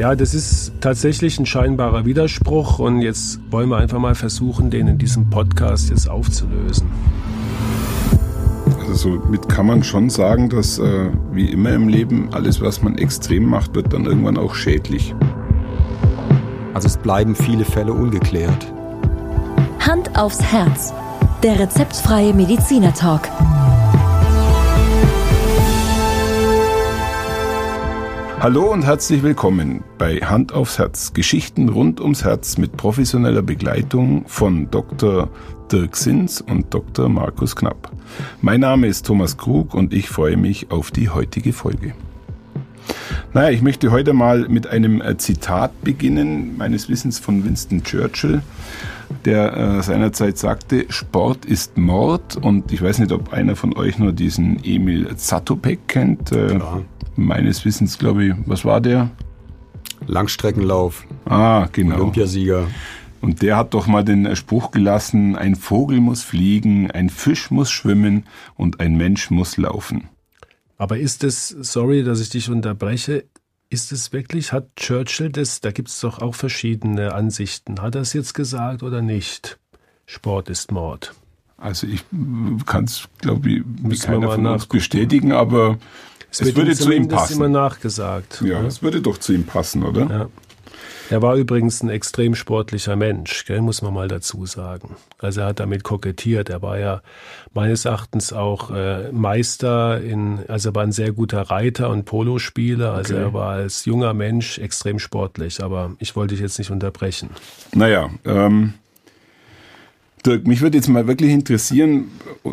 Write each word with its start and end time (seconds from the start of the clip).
Ja, 0.00 0.14
das 0.14 0.32
ist 0.32 0.72
tatsächlich 0.80 1.38
ein 1.38 1.44
scheinbarer 1.44 2.06
Widerspruch 2.06 2.78
und 2.78 3.02
jetzt 3.02 3.38
wollen 3.50 3.68
wir 3.68 3.76
einfach 3.76 3.98
mal 3.98 4.14
versuchen, 4.14 4.70
den 4.70 4.88
in 4.88 4.96
diesem 4.96 5.28
Podcast 5.28 5.90
jetzt 5.90 6.08
aufzulösen. 6.08 6.88
Also 8.78 8.94
somit 8.94 9.46
kann 9.50 9.66
man 9.66 9.84
schon 9.84 10.08
sagen, 10.08 10.48
dass 10.48 10.78
äh, 10.78 11.10
wie 11.32 11.50
immer 11.50 11.74
im 11.74 11.88
Leben 11.88 12.32
alles, 12.32 12.62
was 12.62 12.80
man 12.80 12.96
extrem 12.96 13.44
macht, 13.44 13.74
wird 13.74 13.92
dann 13.92 14.06
irgendwann 14.06 14.38
auch 14.38 14.54
schädlich. 14.54 15.14
Also 16.72 16.86
es 16.86 16.96
bleiben 16.96 17.34
viele 17.34 17.66
Fälle 17.66 17.92
ungeklärt. 17.92 18.72
Hand 19.80 20.18
aufs 20.18 20.40
Herz. 20.40 20.94
Der 21.42 21.58
rezeptfreie 21.58 22.32
Mediziner 22.32 22.94
Talk. 22.94 23.28
Hallo 28.42 28.72
und 28.72 28.86
herzlich 28.86 29.22
willkommen 29.22 29.84
bei 29.98 30.16
Hand 30.16 30.54
aufs 30.54 30.78
Herz. 30.78 31.12
Geschichten 31.12 31.68
rund 31.68 32.00
ums 32.00 32.24
Herz 32.24 32.56
mit 32.56 32.74
professioneller 32.74 33.42
Begleitung 33.42 34.24
von 34.28 34.70
Dr. 34.70 35.28
Dirk 35.70 35.94
Sins 35.94 36.40
und 36.40 36.72
Dr. 36.72 37.10
Markus 37.10 37.54
Knapp. 37.54 37.92
Mein 38.40 38.60
Name 38.60 38.86
ist 38.86 39.04
Thomas 39.04 39.36
Krug 39.36 39.74
und 39.74 39.92
ich 39.92 40.08
freue 40.08 40.38
mich 40.38 40.70
auf 40.70 40.90
die 40.90 41.10
heutige 41.10 41.52
Folge. 41.52 41.92
Naja, 43.34 43.50
ich 43.50 43.60
möchte 43.60 43.90
heute 43.90 44.14
mal 44.14 44.48
mit 44.48 44.66
einem 44.66 45.02
äh, 45.02 45.18
Zitat 45.18 45.78
beginnen, 45.82 46.56
meines 46.56 46.88
Wissens 46.88 47.18
von 47.18 47.44
Winston 47.44 47.82
Churchill, 47.82 48.40
der 49.26 49.54
äh, 49.54 49.82
seinerzeit 49.82 50.38
sagte, 50.38 50.86
Sport 50.88 51.44
ist 51.44 51.76
Mord. 51.76 52.38
Und 52.38 52.72
ich 52.72 52.80
weiß 52.80 53.00
nicht, 53.00 53.12
ob 53.12 53.34
einer 53.34 53.54
von 53.54 53.76
euch 53.76 53.98
nur 53.98 54.12
diesen 54.12 54.64
Emil 54.64 55.14
Zatopek 55.14 55.88
kennt. 55.88 56.32
Äh, 56.32 56.56
Klar 56.56 56.82
meines 57.20 57.64
Wissens, 57.64 57.98
glaube 57.98 58.24
ich, 58.24 58.34
was 58.46 58.64
war 58.64 58.80
der? 58.80 59.10
Langstreckenlauf. 60.06 61.06
Ah, 61.26 61.68
genau. 61.72 61.96
Olympiasieger. 61.96 62.68
Und 63.20 63.42
der 63.42 63.56
hat 63.56 63.74
doch 63.74 63.86
mal 63.86 64.02
den 64.02 64.34
Spruch 64.34 64.70
gelassen, 64.70 65.36
ein 65.36 65.54
Vogel 65.54 66.00
muss 66.00 66.22
fliegen, 66.22 66.90
ein 66.90 67.10
Fisch 67.10 67.50
muss 67.50 67.70
schwimmen 67.70 68.24
und 68.56 68.80
ein 68.80 68.96
Mensch 68.96 69.30
muss 69.30 69.56
laufen. 69.58 70.08
Aber 70.78 70.98
ist 70.98 71.22
es, 71.24 71.48
sorry, 71.48 72.02
dass 72.02 72.20
ich 72.20 72.30
dich 72.30 72.48
unterbreche, 72.48 73.24
ist 73.68 73.92
es 73.92 74.12
wirklich, 74.12 74.52
hat 74.52 74.74
Churchill 74.76 75.30
das, 75.30 75.60
da 75.60 75.70
gibt 75.70 75.90
es 75.90 76.00
doch 76.00 76.20
auch 76.20 76.34
verschiedene 76.34 77.14
Ansichten, 77.14 77.82
hat 77.82 77.94
er 77.94 78.00
es 78.00 78.14
jetzt 78.14 78.32
gesagt 78.32 78.82
oder 78.82 79.02
nicht? 79.02 79.58
Sport 80.06 80.48
ist 80.48 80.72
Mord. 80.72 81.14
Also 81.58 81.86
ich 81.86 82.02
kann 82.64 82.84
es, 82.84 83.08
glaube 83.18 83.50
ich, 83.50 83.62
mit 83.82 84.00
keiner 84.00 84.32
von 84.32 84.46
uns 84.46 84.66
bestätigen, 84.66 85.32
aber 85.32 85.78
es, 86.30 86.40
es 86.40 86.56
würde 86.56 86.74
zu 86.74 86.90
ihm 86.92 87.08
passen. 87.08 87.36
immer 87.36 87.48
nachgesagt. 87.48 88.42
Ja, 88.44 88.62
es 88.62 88.82
würde 88.82 89.00
doch 89.00 89.18
zu 89.18 89.32
ihm 89.32 89.44
passen, 89.44 89.82
oder? 89.82 90.06
Ja. 90.08 90.28
Er 91.10 91.22
war 91.22 91.34
übrigens 91.34 91.82
ein 91.82 91.88
extrem 91.88 92.36
sportlicher 92.36 92.94
Mensch, 92.94 93.44
gell, 93.44 93.60
muss 93.62 93.82
man 93.82 93.92
mal 93.92 94.06
dazu 94.06 94.46
sagen. 94.46 94.96
Also 95.18 95.40
er 95.40 95.48
hat 95.48 95.58
damit 95.58 95.82
kokettiert. 95.82 96.48
Er 96.50 96.62
war 96.62 96.78
ja 96.78 97.02
meines 97.52 97.84
Erachtens 97.84 98.32
auch 98.32 98.70
äh, 98.70 99.10
Meister 99.10 100.00
in, 100.00 100.38
also 100.46 100.70
er 100.70 100.74
war 100.76 100.84
ein 100.84 100.92
sehr 100.92 101.10
guter 101.10 101.42
Reiter 101.42 101.90
und 101.90 102.04
Polospieler. 102.04 102.92
Also 102.92 103.14
okay. 103.14 103.24
er 103.24 103.34
war 103.34 103.50
als 103.54 103.84
junger 103.86 104.14
Mensch 104.14 104.58
extrem 104.58 105.00
sportlich. 105.00 105.64
Aber 105.64 105.96
ich 105.98 106.14
wollte 106.14 106.34
dich 106.34 106.42
jetzt 106.42 106.58
nicht 106.58 106.70
unterbrechen. 106.70 107.30
Naja, 107.74 108.08
ähm, 108.24 108.74
Dirk, 110.24 110.46
mich 110.46 110.60
würde 110.60 110.76
jetzt 110.76 110.88
mal 110.88 111.06
wirklich 111.06 111.30
interessieren, 111.30 112.10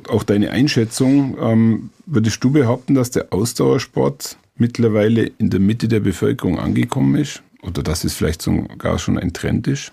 auch 0.09 0.23
deine 0.23 0.51
Einschätzung. 0.51 1.37
Ähm, 1.39 1.89
würdest 2.05 2.43
du 2.43 2.51
behaupten, 2.51 2.95
dass 2.95 3.11
der 3.11 3.33
Ausdauersport 3.33 4.37
mittlerweile 4.55 5.31
in 5.37 5.49
der 5.49 5.59
Mitte 5.59 5.87
der 5.87 5.99
Bevölkerung 5.99 6.59
angekommen 6.59 7.15
ist? 7.15 7.43
Oder 7.61 7.83
dass 7.83 8.03
es 8.03 8.14
vielleicht 8.14 8.42
sogar 8.42 8.99
schon 8.99 9.17
ein 9.17 9.33
Trend 9.33 9.67
ist? 9.67 9.92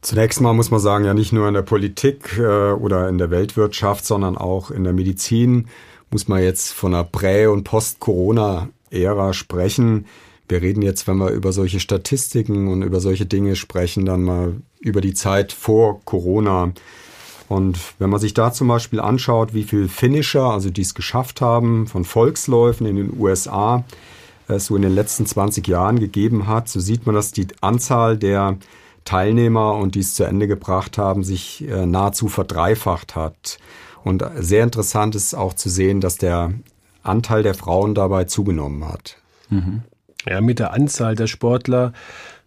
Zunächst 0.00 0.40
mal 0.40 0.52
muss 0.52 0.70
man 0.70 0.80
sagen, 0.80 1.04
ja 1.04 1.14
nicht 1.14 1.32
nur 1.32 1.48
in 1.48 1.54
der 1.54 1.62
Politik 1.62 2.38
äh, 2.38 2.72
oder 2.72 3.08
in 3.08 3.18
der 3.18 3.30
Weltwirtschaft, 3.30 4.04
sondern 4.04 4.36
auch 4.36 4.70
in 4.70 4.84
der 4.84 4.92
Medizin 4.92 5.68
muss 6.10 6.28
man 6.28 6.42
jetzt 6.42 6.72
von 6.72 6.94
einer 6.94 7.04
Prä- 7.04 7.46
und 7.46 7.64
Post-Corona-Ära 7.64 9.32
sprechen. 9.32 10.06
Wir 10.48 10.62
reden 10.62 10.82
jetzt, 10.82 11.06
wenn 11.06 11.18
wir 11.18 11.30
über 11.30 11.52
solche 11.52 11.80
Statistiken 11.80 12.68
und 12.68 12.82
über 12.82 13.00
solche 13.00 13.26
Dinge 13.26 13.54
sprechen, 13.56 14.06
dann 14.06 14.22
mal 14.22 14.56
über 14.80 15.00
die 15.00 15.14
Zeit 15.14 15.52
vor 15.52 16.00
Corona. 16.04 16.72
Und 17.48 17.78
wenn 17.98 18.10
man 18.10 18.20
sich 18.20 18.34
da 18.34 18.52
zum 18.52 18.68
Beispiel 18.68 19.00
anschaut, 19.00 19.54
wie 19.54 19.64
viel 19.64 19.88
Finisher, 19.88 20.44
also 20.44 20.70
die 20.70 20.82
es 20.82 20.94
geschafft 20.94 21.40
haben, 21.40 21.86
von 21.86 22.04
Volksläufen 22.04 22.86
in 22.86 22.96
den 22.96 23.18
USA, 23.18 23.84
es 24.48 24.66
so 24.66 24.76
in 24.76 24.82
den 24.82 24.94
letzten 24.94 25.26
20 25.26 25.66
Jahren 25.66 25.98
gegeben 25.98 26.46
hat, 26.46 26.68
so 26.68 26.80
sieht 26.80 27.06
man, 27.06 27.14
dass 27.14 27.32
die 27.32 27.46
Anzahl 27.60 28.16
der 28.16 28.56
Teilnehmer 29.04 29.74
und 29.74 29.94
die 29.94 30.00
es 30.00 30.14
zu 30.14 30.24
Ende 30.24 30.46
gebracht 30.48 30.98
haben, 30.98 31.24
sich 31.24 31.66
äh, 31.66 31.86
nahezu 31.86 32.28
verdreifacht 32.28 33.16
hat. 33.16 33.58
Und 34.04 34.24
sehr 34.38 34.64
interessant 34.64 35.14
ist 35.14 35.34
auch 35.34 35.54
zu 35.54 35.68
sehen, 35.68 36.00
dass 36.00 36.16
der 36.16 36.52
Anteil 37.02 37.42
der 37.42 37.54
Frauen 37.54 37.94
dabei 37.94 38.24
zugenommen 38.24 38.86
hat. 38.86 39.16
Mhm. 39.50 39.82
Ja, 40.28 40.40
mit 40.40 40.58
der 40.58 40.72
Anzahl 40.74 41.14
der 41.14 41.26
Sportler 41.26 41.94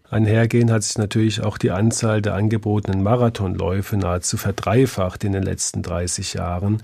einhergehen 0.10 0.72
hat 0.72 0.84
sich 0.84 1.00
natürlich 1.00 1.42
auch 1.42 1.58
die 1.58 1.72
Anzahl 1.72 2.22
der 2.22 2.36
angebotenen 2.36 3.02
Marathonläufe 3.02 3.98
nahezu 3.98 4.38
verdreifacht 4.38 5.24
in 5.24 5.32
den 5.32 5.42
letzten 5.42 5.82
30 5.82 6.36
Jahren. 6.36 6.84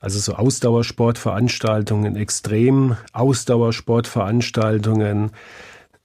Also 0.00 0.20
so 0.20 0.34
Ausdauersportveranstaltungen, 0.34 2.14
extrem 2.14 2.96
Ausdauersportveranstaltungen, 3.12 5.32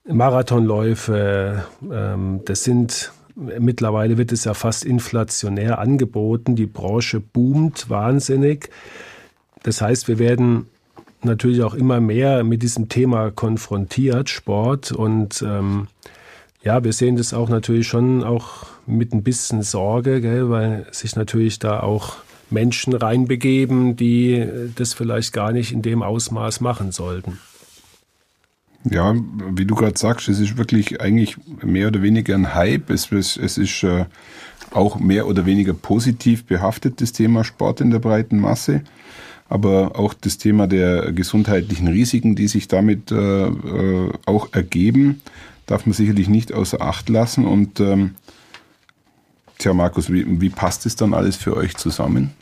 Marathonläufe, 0.06 1.64
ähm, 1.90 2.40
das 2.44 2.64
sind 2.64 3.12
mittlerweile 3.36 4.16
wird 4.16 4.32
es 4.32 4.44
ja 4.44 4.54
fast 4.54 4.84
inflationär 4.84 5.78
angeboten. 5.78 6.56
Die 6.56 6.66
Branche 6.66 7.20
boomt 7.20 7.90
wahnsinnig. 7.90 8.70
Das 9.62 9.80
heißt, 9.80 10.08
wir 10.08 10.18
werden 10.18 10.66
natürlich 11.24 11.62
auch 11.62 11.74
immer 11.74 12.00
mehr 12.00 12.44
mit 12.44 12.62
diesem 12.62 12.88
Thema 12.88 13.30
konfrontiert, 13.30 14.28
Sport. 14.28 14.92
Und 14.92 15.42
ähm, 15.46 15.88
ja, 16.62 16.82
wir 16.84 16.92
sehen 16.92 17.16
das 17.16 17.34
auch 17.34 17.48
natürlich 17.48 17.86
schon 17.88 18.24
auch 18.24 18.66
mit 18.86 19.12
ein 19.12 19.22
bisschen 19.22 19.62
Sorge, 19.62 20.20
gell, 20.20 20.50
weil 20.50 20.86
sich 20.90 21.16
natürlich 21.16 21.58
da 21.58 21.80
auch 21.80 22.16
Menschen 22.50 22.94
reinbegeben, 22.94 23.96
die 23.96 24.46
das 24.76 24.94
vielleicht 24.94 25.32
gar 25.32 25.52
nicht 25.52 25.72
in 25.72 25.82
dem 25.82 26.02
Ausmaß 26.02 26.60
machen 26.60 26.92
sollten. 26.92 27.38
Ja, 28.90 29.14
wie 29.50 29.64
du 29.64 29.74
gerade 29.74 29.98
sagst, 29.98 30.28
es 30.28 30.38
ist 30.40 30.58
wirklich 30.58 31.00
eigentlich 31.00 31.36
mehr 31.62 31.88
oder 31.88 32.02
weniger 32.02 32.34
ein 32.34 32.54
Hype. 32.54 32.90
Es, 32.90 33.10
es, 33.10 33.38
es 33.38 33.56
ist 33.56 33.82
äh, 33.82 34.04
auch 34.72 34.98
mehr 34.98 35.26
oder 35.26 35.46
weniger 35.46 35.72
positiv 35.72 36.44
behaftet, 36.44 37.00
das 37.00 37.12
Thema 37.12 37.44
Sport 37.44 37.80
in 37.80 37.90
der 37.90 37.98
breiten 37.98 38.40
Masse 38.40 38.82
aber 39.54 39.96
auch 39.96 40.14
das 40.14 40.36
Thema 40.36 40.66
der 40.66 41.12
gesundheitlichen 41.12 41.86
Risiken, 41.86 42.34
die 42.34 42.48
sich 42.48 42.66
damit 42.66 43.12
äh, 43.12 43.46
äh, 43.46 44.10
auch 44.26 44.48
ergeben, 44.52 45.22
darf 45.66 45.86
man 45.86 45.92
sicherlich 45.92 46.28
nicht 46.28 46.52
außer 46.52 46.80
Acht 46.80 47.08
lassen. 47.08 47.44
Und 47.44 47.78
ähm, 47.78 48.16
tja, 49.58 49.72
Markus, 49.72 50.12
wie, 50.12 50.40
wie 50.40 50.50
passt 50.50 50.86
es 50.86 50.96
dann 50.96 51.14
alles 51.14 51.36
für 51.36 51.56
euch 51.56 51.76
zusammen? 51.76 52.32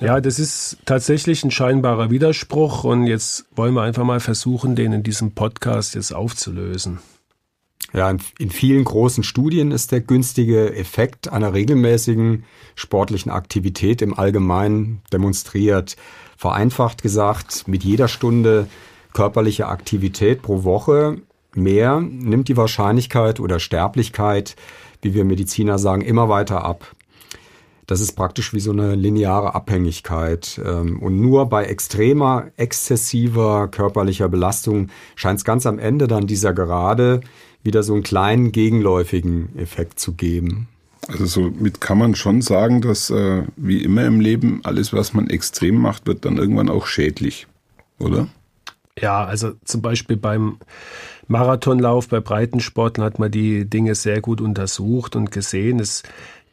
Ja, 0.00 0.20
das 0.20 0.38
ist 0.38 0.76
tatsächlich 0.84 1.44
ein 1.44 1.50
scheinbarer 1.50 2.10
Widerspruch 2.10 2.84
und 2.84 3.06
jetzt 3.06 3.46
wollen 3.56 3.72
wir 3.72 3.80
einfach 3.80 4.04
mal 4.04 4.20
versuchen, 4.20 4.76
den 4.76 4.92
in 4.92 5.02
diesem 5.02 5.32
Podcast 5.32 5.94
jetzt 5.94 6.14
aufzulösen. 6.14 6.98
Ja, 7.92 8.10
in, 8.10 8.18
in, 8.38 8.50
vielen 8.50 8.84
großen 8.84 9.22
Studien 9.22 9.70
ist 9.70 9.92
der 9.92 10.00
günstige 10.00 10.74
Effekt 10.74 11.32
einer 11.32 11.54
regelmäßigen 11.54 12.44
sportlichen 12.74 13.30
Aktivität 13.30 14.02
im 14.02 14.18
Allgemeinen 14.18 15.00
demonstriert. 15.12 15.96
Vereinfacht 16.36 17.02
gesagt, 17.02 17.68
mit 17.68 17.84
jeder 17.84 18.08
Stunde 18.08 18.66
körperliche 19.12 19.68
Aktivität 19.68 20.42
pro 20.42 20.64
Woche 20.64 21.18
mehr 21.54 22.00
nimmt 22.00 22.48
die 22.48 22.56
Wahrscheinlichkeit 22.56 23.38
oder 23.38 23.60
Sterblichkeit, 23.60 24.56
wie 25.02 25.14
wir 25.14 25.24
Mediziner 25.24 25.78
sagen, 25.78 26.02
immer 26.02 26.28
weiter 26.28 26.64
ab. 26.64 26.94
Das 27.86 28.00
ist 28.00 28.12
praktisch 28.12 28.54
wie 28.54 28.60
so 28.60 28.72
eine 28.72 28.94
lineare 28.94 29.54
Abhängigkeit. 29.54 30.60
Ähm, 30.64 31.00
und 31.00 31.20
nur 31.20 31.46
bei 31.48 31.64
extremer, 31.64 32.46
exzessiver 32.56 33.68
körperlicher 33.68 34.28
Belastung 34.28 34.88
scheint 35.16 35.38
es 35.38 35.44
ganz 35.44 35.66
am 35.66 35.78
Ende 35.78 36.08
dann 36.08 36.26
dieser 36.26 36.54
Gerade 36.54 37.20
wieder 37.64 37.82
so 37.82 37.94
einen 37.94 38.02
kleinen 38.02 38.52
gegenläufigen 38.52 39.58
Effekt 39.58 39.98
zu 39.98 40.12
geben. 40.12 40.68
Also 41.08 41.26
somit 41.26 41.80
kann 41.80 41.98
man 41.98 42.14
schon 42.14 42.40
sagen, 42.40 42.80
dass 42.80 43.10
äh, 43.10 43.42
wie 43.56 43.82
immer 43.82 44.04
im 44.06 44.20
Leben 44.20 44.60
alles, 44.64 44.92
was 44.92 45.12
man 45.12 45.28
extrem 45.28 45.76
macht, 45.76 46.06
wird 46.06 46.24
dann 46.24 46.38
irgendwann 46.38 46.70
auch 46.70 46.86
schädlich, 46.86 47.46
oder? 47.98 48.28
Ja, 48.98 49.24
also 49.24 49.52
zum 49.64 49.82
Beispiel 49.82 50.16
beim 50.16 50.58
Marathonlauf, 51.26 52.08
bei 52.08 52.20
Breitensporten 52.20 53.02
hat 53.02 53.18
man 53.18 53.30
die 53.30 53.68
Dinge 53.68 53.94
sehr 53.94 54.20
gut 54.20 54.40
untersucht 54.40 55.16
und 55.16 55.30
gesehen. 55.30 55.80
Es 55.80 56.04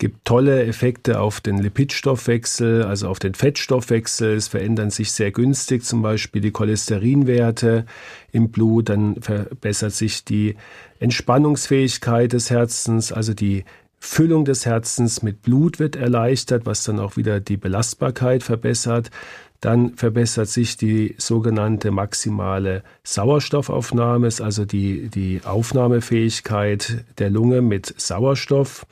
gibt 0.02 0.26
tolle 0.26 0.66
Effekte 0.66 1.20
auf 1.20 1.42
den 1.42 1.60
Lipidstoffwechsel, 1.60 2.82
also 2.82 3.08
auf 3.08 3.20
den 3.20 3.36
Fettstoffwechsel. 3.36 4.34
Es 4.34 4.48
verändern 4.48 4.90
sich 4.90 5.12
sehr 5.12 5.32
günstig 5.32 5.86
zum 5.86 6.02
Beispiel 6.02 6.42
die 6.42 6.50
Cholesterinwerte 6.50 7.86
im 8.32 8.50
Blut. 8.50 8.90
Dann 8.90 9.22
verbessert 9.22 9.94
sich 9.94 10.26
die 10.26 10.56
Entspannungsfähigkeit 11.00 12.34
des 12.34 12.50
Herzens, 12.50 13.12
also 13.12 13.36
die 13.36 13.64
Füllung 14.00 14.44
des 14.44 14.66
Herzens 14.66 15.22
mit 15.22 15.44
Blut 15.44 15.78
wird 15.78 15.96
erleichtert, 15.96 16.66
was 16.66 16.84
dann 16.84 17.00
auch 17.00 17.16
wieder 17.16 17.40
die 17.40 17.58
Belastbarkeit 17.58 18.42
verbessert. 18.42 19.12
Dann 19.60 19.94
verbessert 19.94 20.48
sich 20.48 20.78
die 20.78 21.14
sogenannte 21.20 21.92
maximale 21.92 22.82
Sauerstoffaufnahme, 23.04 24.30
also 24.40 24.66
die, 24.66 25.10
die 25.10 25.42
Aufnahmefähigkeit 25.46 27.06
der 27.20 27.30
Lunge 27.30 27.62
mit 27.62 27.94
Sauerstoff. 28.02 28.88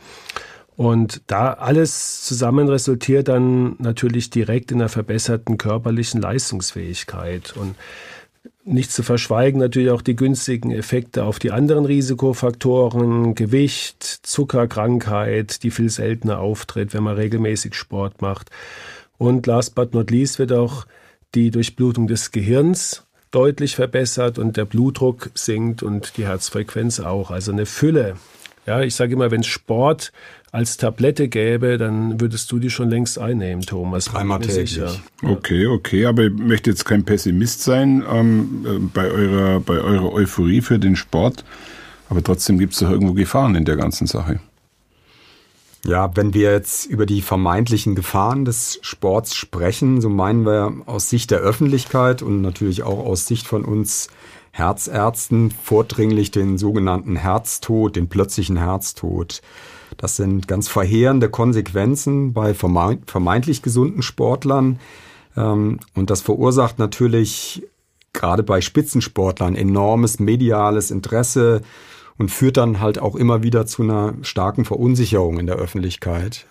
Und 0.80 1.24
da 1.28 1.52
alles 1.52 2.22
zusammen 2.22 2.70
resultiert 2.70 3.28
dann 3.28 3.76
natürlich 3.80 4.30
direkt 4.30 4.72
in 4.72 4.80
einer 4.80 4.88
verbesserten 4.88 5.58
körperlichen 5.58 6.22
Leistungsfähigkeit. 6.22 7.54
Und 7.58 7.76
nicht 8.64 8.90
zu 8.90 9.04
verschweigen 9.04 9.60
natürlich 9.60 9.90
auch 9.90 10.02
die 10.02 10.16
günstigen 10.16 10.72
Effekte 10.72 11.26
auf 11.26 11.38
die 11.38 11.52
anderen 11.52 11.84
Risikofaktoren, 11.84 13.36
Gewicht, 13.36 14.04
Zuckerkrankheit, 14.24 15.64
die 15.64 15.72
viel 15.72 15.90
seltener 15.90 16.40
auftritt, 16.40 16.94
wenn 16.94 17.04
man 17.04 17.18
regelmäßig 17.18 17.76
Sport 17.76 18.22
macht. 18.22 18.50
Und 19.18 19.48
last 19.48 19.76
but 19.76 19.94
not 19.94 20.12
least 20.12 20.40
wird 20.40 20.54
auch 20.54 20.86
die 21.36 21.52
Durchblutung 21.52 22.08
des 22.08 22.32
Gehirns 22.32 23.04
deutlich 23.32 23.76
verbessert 23.76 24.40
und 24.40 24.56
der 24.56 24.64
Blutdruck 24.64 25.30
sinkt 25.34 25.84
und 25.84 26.16
die 26.16 26.26
Herzfrequenz 26.26 27.02
auch. 27.02 27.32
Also 27.32 27.52
eine 27.52 27.66
Fülle. 27.66 28.16
Ja, 28.66 28.82
ich 28.82 28.94
sage 28.94 29.14
immer, 29.14 29.32
wenn 29.32 29.44
Sport 29.44 30.12
als 30.52 30.78
Tablette 30.78 31.28
gäbe, 31.28 31.78
dann 31.78 32.20
würdest 32.20 32.52
du 32.52 32.60
die 32.60 32.70
schon 32.70 32.90
längst 32.90 33.20
einnehmen, 33.20 33.62
Thomas. 33.64 34.06
Dreimal 34.06 34.40
täglich. 34.40 34.80
Okay, 35.22 35.68
okay, 35.68 36.06
aber 36.06 36.26
ich 36.26 36.34
möchte 36.34 36.70
jetzt 36.70 36.86
kein 36.86 37.04
Pessimist 37.04 37.62
sein 37.62 38.04
ähm, 38.12 38.66
äh, 38.66 38.80
bei, 38.94 39.10
eurer, 39.10 39.60
bei 39.60 39.80
eurer 39.80 40.12
Euphorie 40.12 40.62
für 40.62 40.80
den 40.80 40.96
Sport, 40.96 41.46
aber 42.10 42.24
trotzdem 42.24 42.58
gibt 42.58 42.74
es 42.74 42.80
doch 42.80 42.90
irgendwo 42.90 43.14
Gefahren 43.14 43.56
in 43.56 43.66
der 43.66 43.76
ganzen 43.76 44.08
Sache. 44.08 44.40
Ja, 45.86 46.12
wenn 46.16 46.34
wir 46.34 46.52
jetzt 46.52 46.88
über 46.88 47.06
die 47.06 47.22
vermeintlichen 47.22 47.96
Gefahren 47.96 48.44
des 48.44 48.80
Sports 48.82 49.34
sprechen, 49.36 50.02
so 50.02 50.10
meinen 50.10 50.46
wir 50.46 50.74
aus 50.86 51.10
Sicht 51.10 51.32
der 51.32 51.40
Öffentlichkeit 51.40 52.22
und 52.22 52.42
natürlich 52.42 52.84
auch 52.84 53.06
aus 53.06 53.28
Sicht 53.28 53.48
von 53.48 53.64
uns 53.64 54.10
Herzärzten 54.52 55.52
vordringlich 55.52 56.32
den 56.32 56.58
sogenannten 56.58 57.16
Herztod, 57.16 57.96
den 57.96 58.10
plötzlichen 58.10 58.58
Herztod. 58.58 59.42
Das 60.00 60.16
sind 60.16 60.48
ganz 60.48 60.70
verheerende 60.70 61.30
Konsequenzen 61.30 62.32
bei 62.32 62.54
vermeintlich 62.54 63.62
gesunden 63.62 64.02
Sportlern. 64.02 64.80
Ähm, 65.36 65.80
und 65.94 66.10
das 66.10 66.22
verursacht 66.22 66.80
natürlich 66.80 67.64
gerade 68.14 68.42
bei 68.42 68.62
Spitzensportlern 68.62 69.56
enormes 69.56 70.20
mediales 70.20 70.90
Interesse 70.90 71.62
und 72.18 72.32
führt 72.32 72.56
dann 72.56 72.80
halt 72.80 73.00
auch 73.00 73.18
immer 73.18 73.44
wieder 73.44 73.66
zu 73.66 73.84
einer 73.84 74.14
starken 74.22 74.64
Verunsicherung 74.64 75.38
in 75.38 75.48
der 75.48 75.58
Öffentlichkeit. 75.58 76.46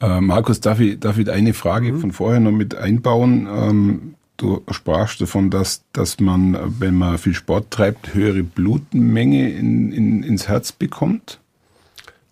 Äh, 0.00 0.20
Markus, 0.20 0.60
darf 0.60 0.78
ich, 0.78 1.00
darf 1.00 1.18
ich 1.18 1.28
eine 1.28 1.52
Frage 1.52 1.94
mhm. 1.94 2.00
von 2.00 2.12
vorher 2.12 2.38
noch 2.38 2.52
mit 2.52 2.76
einbauen? 2.76 3.48
Ähm, 3.50 4.14
du 4.36 4.62
sprachst 4.70 5.20
davon, 5.20 5.50
dass, 5.50 5.82
dass 5.92 6.20
man, 6.20 6.56
wenn 6.78 6.94
man 6.94 7.18
viel 7.18 7.34
Sport 7.34 7.72
treibt, 7.72 8.14
höhere 8.14 8.44
Blutmenge 8.44 9.50
in, 9.50 9.90
in, 9.90 10.22
ins 10.22 10.46
Herz 10.46 10.70
bekommt? 10.70 11.40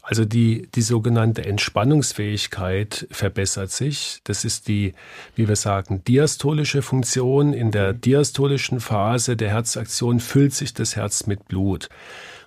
Also 0.02 0.24
die, 0.24 0.68
die 0.74 0.82
sogenannte 0.82 1.44
Entspannungsfähigkeit 1.44 3.06
verbessert 3.12 3.70
sich. 3.70 4.20
Das 4.24 4.44
ist 4.44 4.66
die, 4.66 4.94
wie 5.36 5.46
wir 5.46 5.54
sagen, 5.54 6.02
diastolische 6.06 6.82
Funktion. 6.82 7.52
In 7.52 7.70
der 7.70 7.92
diastolischen 7.92 8.80
Phase 8.80 9.36
der 9.36 9.50
Herzaktion 9.50 10.18
füllt 10.18 10.54
sich 10.54 10.74
das 10.74 10.96
Herz 10.96 11.28
mit 11.28 11.46
Blut. 11.46 11.88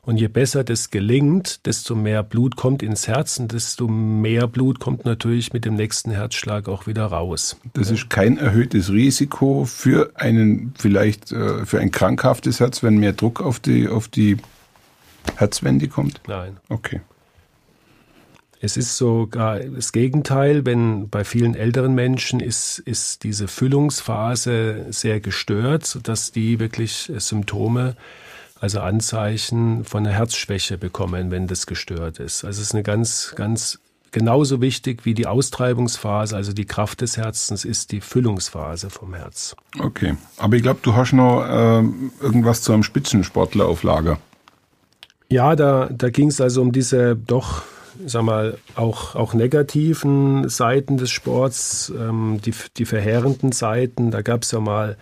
Und 0.01 0.17
je 0.17 0.27
besser 0.27 0.63
das 0.63 0.91
gelingt, 0.91 1.65
desto 1.65 1.95
mehr 1.95 2.21
Blut 2.21 2.57
kommt 2.57 2.83
ins 2.83 3.07
Herz 3.07 3.39
und 3.39 3.53
desto 3.53 3.87
mehr 3.87 4.47
Blut 4.47 4.79
kommt 4.79 5.05
natürlich 5.05 5.53
mit 5.53 5.65
dem 5.65 5.75
nächsten 5.75 6.11
Herzschlag 6.11 6.67
auch 6.67 6.85
wieder 6.85 7.05
raus. 7.05 7.57
Das 7.73 7.89
ist 7.89 8.09
kein 8.09 8.37
erhöhtes 8.37 8.91
Risiko 8.91 9.65
für 9.65 10.11
einen 10.15 10.73
vielleicht 10.77 11.31
äh, 11.31 11.65
für 11.65 11.79
ein 11.79 11.89
krankhaftes 11.89 12.59
Herz, 12.59 12.83
wenn 12.83 12.97
mehr 12.97 13.13
Druck 13.13 13.41
auf 13.41 13.59
die 13.59 13.87
auf 13.87 14.07
die 14.07 14.37
Herzwände 15.37 15.87
kommt? 15.87 16.21
Nein. 16.27 16.57
Okay. 16.69 17.01
Es 18.61 18.77
ist 18.77 18.97
sogar 18.97 19.59
das 19.59 19.91
Gegenteil, 19.91 20.65
wenn 20.65 21.09
bei 21.09 21.23
vielen 21.23 21.55
älteren 21.55 21.93
Menschen 21.93 22.39
ist, 22.39 22.79
ist 22.79 23.23
diese 23.23 23.47
Füllungsphase 23.47 24.87
sehr 24.89 25.19
gestört, 25.19 25.85
sodass 25.85 26.31
die 26.31 26.59
wirklich 26.59 27.11
Symptome 27.17 27.95
also 28.59 28.79
Anzeichen 28.79 29.83
von 29.83 30.05
einer 30.05 30.15
Herzschwäche 30.15 30.77
bekommen, 30.77 31.29
wenn 31.29 31.47
das 31.47 31.67
gestört 31.67 32.19
ist. 32.19 32.45
Also 32.45 32.61
es 32.61 32.67
ist 32.67 32.73
eine 32.73 32.83
ganz, 32.83 33.33
ganz 33.35 33.79
genauso 34.11 34.61
wichtig 34.61 35.05
wie 35.05 35.13
die 35.13 35.27
Austreibungsphase, 35.27 36.35
also 36.35 36.53
die 36.53 36.65
Kraft 36.65 37.01
des 37.01 37.17
Herzens, 37.17 37.65
ist 37.65 37.91
die 37.91 37.99
Füllungsphase 37.99 38.89
vom 38.89 39.13
Herz. 39.13 39.55
Okay, 39.77 40.15
aber 40.37 40.55
ich 40.55 40.63
glaube, 40.63 40.79
du 40.81 40.95
hast 40.95 41.11
noch 41.11 41.43
äh, 41.43 41.83
irgendwas 42.21 42.61
zu 42.61 42.71
einem 42.71 42.83
Spitzensportler 42.83 43.65
auf 43.65 43.83
Lager. 43.83 44.17
Ja, 45.29 45.55
da, 45.55 45.89
da 45.91 46.09
ging 46.09 46.29
es 46.29 46.39
also 46.39 46.61
um 46.61 46.71
diese 46.71 47.15
doch, 47.15 47.63
sag 48.05 48.23
mal, 48.23 48.57
auch, 48.75 49.15
auch 49.15 49.33
negativen 49.33 50.49
Seiten 50.49 50.97
des 50.97 51.11
Sports, 51.11 51.91
ähm, 51.97 52.39
die, 52.43 52.53
die 52.77 52.85
verheerenden 52.85 53.51
Seiten. 53.51 54.11
Da 54.11 54.21
gab 54.21 54.43
es 54.43 54.51
ja 54.51 54.59
mal 54.59 54.97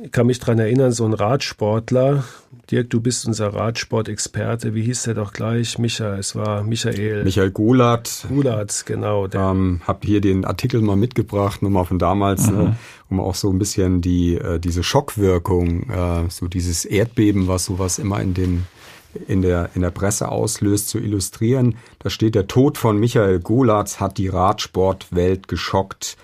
ich 0.00 0.10
kann 0.10 0.26
mich 0.26 0.38
daran 0.38 0.58
erinnern, 0.58 0.90
so 0.90 1.04
ein 1.04 1.12
Radsportler, 1.12 2.24
Dirk, 2.70 2.90
du 2.90 3.00
bist 3.00 3.26
unser 3.26 3.54
Radsportexperte, 3.54 4.74
wie 4.74 4.82
hieß 4.82 5.02
der 5.02 5.14
doch 5.14 5.32
gleich? 5.32 5.78
Michael, 5.78 6.18
es 6.18 6.34
war 6.34 6.62
Michael. 6.62 7.24
Michael 7.24 7.50
Gulat. 7.50 8.26
Gulat, 8.28 8.84
genau. 8.86 9.28
Ähm, 9.32 9.82
hab 9.86 10.04
hier 10.04 10.20
den 10.20 10.44
Artikel 10.44 10.80
mal 10.80 10.96
mitgebracht, 10.96 11.62
nochmal 11.62 11.84
von 11.84 11.98
damals, 11.98 12.50
mhm. 12.50 12.56
ne, 12.56 12.76
um 13.10 13.20
auch 13.20 13.34
so 13.34 13.50
ein 13.50 13.58
bisschen 13.58 14.00
die, 14.00 14.36
äh, 14.36 14.58
diese 14.58 14.82
Schockwirkung, 14.82 15.90
äh, 15.90 16.30
so 16.30 16.48
dieses 16.48 16.84
Erdbeben, 16.84 17.46
was 17.46 17.66
sowas 17.66 17.98
immer 17.98 18.20
in 18.20 18.32
den 18.32 18.66
in 19.28 19.42
der, 19.42 19.70
in 19.74 19.82
der 19.82 19.90
Presse 19.90 20.28
auslöst, 20.28 20.88
zu 20.88 20.98
illustrieren. 20.98 21.76
Da 21.98 22.10
steht, 22.10 22.34
der 22.34 22.46
Tod 22.46 22.78
von 22.78 22.98
Michael 22.98 23.40
Golatz 23.40 24.00
hat 24.00 24.18
die 24.18 24.28
Radsportwelt 24.28 25.48
geschockt. 25.48 26.16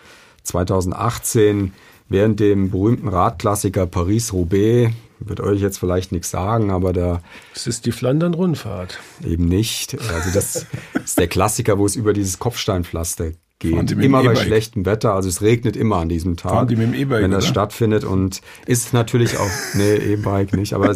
2018 0.42 1.72
während 2.08 2.40
dem 2.40 2.70
berühmten 2.70 3.08
Radklassiker 3.08 3.86
Paris-Roubaix, 3.86 4.92
wird 5.20 5.40
euch 5.40 5.60
jetzt 5.60 5.78
vielleicht 5.78 6.12
nichts 6.12 6.30
sagen, 6.30 6.70
aber 6.70 6.92
da. 6.92 7.22
Das 7.54 7.66
ist 7.66 7.86
die 7.86 7.92
Flandern-Rundfahrt. 7.92 8.98
Eben 9.26 9.46
nicht. 9.46 9.98
Also 10.14 10.30
das 10.32 10.66
ist 11.04 11.18
der 11.18 11.28
Klassiker, 11.28 11.78
wo 11.78 11.86
es 11.86 11.96
über 11.96 12.12
dieses 12.12 12.38
Kopfsteinpflaster 12.38 13.32
geht. 13.58 13.90
Immer 13.90 14.22
bei 14.22 14.36
schlechtem 14.36 14.86
Wetter. 14.86 15.14
Also 15.14 15.28
es 15.28 15.42
regnet 15.42 15.76
immer 15.76 15.96
an 15.96 16.08
diesem 16.08 16.36
Tag, 16.36 16.70
wenn 16.70 17.30
das 17.30 17.44
oder? 17.44 17.50
stattfindet. 17.50 18.04
Und 18.04 18.40
ist 18.66 18.94
natürlich 18.94 19.38
auch, 19.38 19.50
nee, 19.74 19.96
E-Bike 19.96 20.54
nicht, 20.54 20.74
aber 20.74 20.94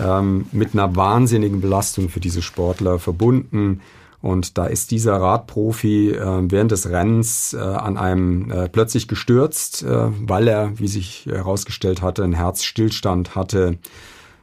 ähm, 0.00 0.46
mit 0.52 0.74
einer 0.74 0.96
wahnsinnigen 0.96 1.60
Belastung 1.60 2.08
für 2.08 2.20
diese 2.20 2.42
Sportler 2.42 2.98
verbunden. 2.98 3.80
Und 4.20 4.56
da 4.56 4.64
ist 4.64 4.90
dieser 4.90 5.20
Radprofi 5.20 6.12
äh, 6.12 6.50
während 6.50 6.70
des 6.70 6.88
Rennens 6.88 7.52
äh, 7.52 7.58
an 7.58 7.98
einem 7.98 8.50
äh, 8.50 8.68
plötzlich 8.70 9.06
gestürzt, 9.06 9.82
äh, 9.82 10.06
weil 10.26 10.48
er, 10.48 10.78
wie 10.78 10.88
sich 10.88 11.26
herausgestellt 11.26 12.00
hatte, 12.00 12.24
einen 12.24 12.32
Herzstillstand 12.32 13.34
hatte. 13.34 13.76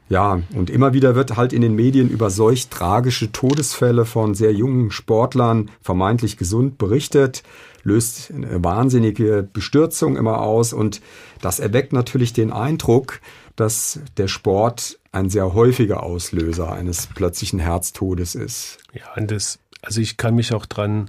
Ja, 0.08 0.42
und 0.54 0.70
immer 0.70 0.92
wieder 0.92 1.14
wird 1.14 1.36
halt 1.36 1.52
in 1.52 1.62
den 1.62 1.74
Medien 1.74 2.10
über 2.10 2.30
solch 2.30 2.68
tragische 2.68 3.32
Todesfälle 3.32 4.04
von 4.04 4.34
sehr 4.34 4.52
jungen 4.52 4.90
Sportlern, 4.90 5.70
vermeintlich 5.80 6.36
gesund, 6.36 6.78
berichtet, 6.78 7.42
löst 7.82 8.30
eine 8.30 8.62
wahnsinnige 8.62 9.48
Bestürzung 9.52 10.16
immer 10.16 10.42
aus 10.42 10.72
und 10.72 11.00
das 11.40 11.60
erweckt 11.60 11.92
natürlich 11.92 12.32
den 12.32 12.52
Eindruck, 12.52 13.20
dass 13.56 14.00
der 14.16 14.28
Sport 14.28 14.98
ein 15.12 15.30
sehr 15.30 15.54
häufiger 15.54 16.02
Auslöser 16.02 16.72
eines 16.72 17.06
plötzlichen 17.06 17.58
Herztodes 17.58 18.34
ist. 18.34 18.78
Ja, 18.94 19.12
und 19.16 19.30
das 19.30 19.58
also 19.82 20.00
ich 20.00 20.16
kann 20.16 20.34
mich 20.34 20.54
auch 20.54 20.64
dran 20.64 21.08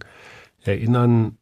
erinnern, 0.61 1.37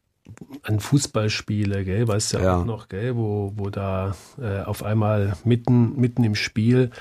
an 0.64 0.80
Fußballspiele, 0.80 1.84
gell, 1.84 2.08
weißt 2.08 2.34
du 2.34 2.38
ja, 2.40 2.58
auch 2.58 2.66
noch, 2.66 2.90
gell, 2.90 3.16
wo, 3.16 3.54
wo 3.56 3.70
da 3.70 4.16
äh, 4.40 4.62
auf 4.62 4.84
einmal 4.84 5.36
mitten, 5.44 6.00
mitten 6.00 6.24
im 6.24 6.36
Spiel 6.36 6.92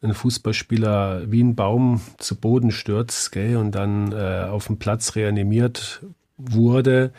ein 0.00 0.14
Fußballspieler 0.14 1.30
wie 1.30 1.42
ein 1.42 1.54
Baum 1.54 2.00
zu 2.18 2.36
Boden 2.36 2.70
stürzt, 2.70 3.30
gell, 3.32 3.56
und 3.56 3.72
dann 3.72 4.12
äh, 4.12 4.46
auf 4.48 4.66
dem 4.66 4.78
Platz 4.78 5.14
reanimiert 5.14 6.02
wurde. 6.38 7.12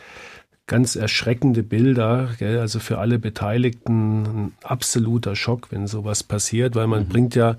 Ganz 0.74 0.96
erschreckende 0.96 1.62
Bilder, 1.62 2.30
gell, 2.40 2.58
also 2.58 2.80
für 2.80 2.98
alle 2.98 3.20
Beteiligten 3.20 4.24
ein 4.24 4.54
absoluter 4.64 5.36
Schock, 5.36 5.68
wenn 5.70 5.86
sowas 5.86 6.24
passiert, 6.24 6.74
weil 6.74 6.88
man 6.88 7.04
mhm. 7.04 7.10
bringt 7.10 7.36
ja 7.36 7.58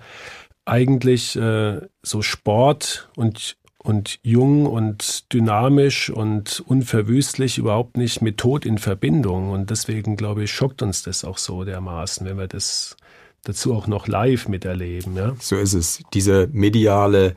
eigentlich 0.64 1.36
äh, 1.36 1.80
so 2.02 2.22
Sport 2.22 3.08
und 3.14 3.56
und 3.78 4.18
jung 4.22 4.66
und 4.66 5.32
dynamisch 5.32 6.10
und 6.10 6.58
unverwüstlich 6.66 7.56
überhaupt 7.56 7.96
nicht 7.96 8.20
mit 8.20 8.38
Tod 8.38 8.66
in 8.66 8.78
Verbindung. 8.78 9.50
Und 9.50 9.70
deswegen, 9.70 10.16
glaube 10.16 10.42
ich, 10.42 10.50
schockt 10.52 10.82
uns 10.82 11.04
das 11.04 11.22
auch 11.22 11.38
so 11.38 11.62
dermaßen, 11.62 12.26
wenn 12.26 12.36
wir 12.36 12.48
das 12.48 12.96
dazu 13.44 13.74
auch 13.74 13.86
noch 13.86 14.08
live 14.08 14.48
miterleben. 14.48 15.16
Ja? 15.16 15.36
So 15.38 15.56
ist 15.56 15.74
es. 15.74 16.02
Diese 16.14 16.48
mediale 16.50 17.36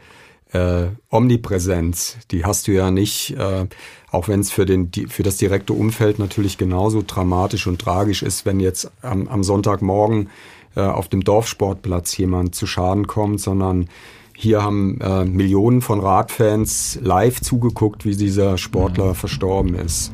äh, 0.54 0.88
Omnipräsenz, 1.10 2.18
die 2.32 2.46
hast 2.46 2.68
du 2.68 2.72
ja 2.72 2.92
nicht, 2.92 3.32
äh, 3.38 3.66
auch 4.12 4.28
wenn 4.28 4.40
es 4.40 4.52
für, 4.52 4.66
den, 4.66 4.92
für 5.10 5.24
das 5.24 5.38
direkte 5.38 5.74
Umfeld 5.74 6.20
natürlich 6.20 6.58
genauso 6.58 7.04
dramatisch 7.06 7.68
und 7.68 7.80
tragisch 7.80 8.24
ist, 8.24 8.46
wenn 8.46 8.60
jetzt 8.60 8.92
am, 9.02 9.28
am 9.28 9.44
Sonntagmorgen 9.44 10.30
äh, 10.76 10.82
auf 10.82 11.10
dem 11.10 11.24
Dorfsportplatz 11.24 12.16
jemand 12.18 12.56
zu 12.56 12.68
Schaden 12.68 13.08
kommt, 13.08 13.42
sondern 13.42 13.90
hier 14.36 14.64
haben 14.64 15.02
äh, 15.02 15.26
Millionen 15.26 15.82
von 15.82 16.00
Radfans 16.00 17.00
live 17.02 17.42
zugeguckt, 17.42 18.06
wie 18.06 18.16
dieser 18.16 18.58
Sportler 18.58 19.16
verstorben 19.16 19.74
ist. 19.74 20.12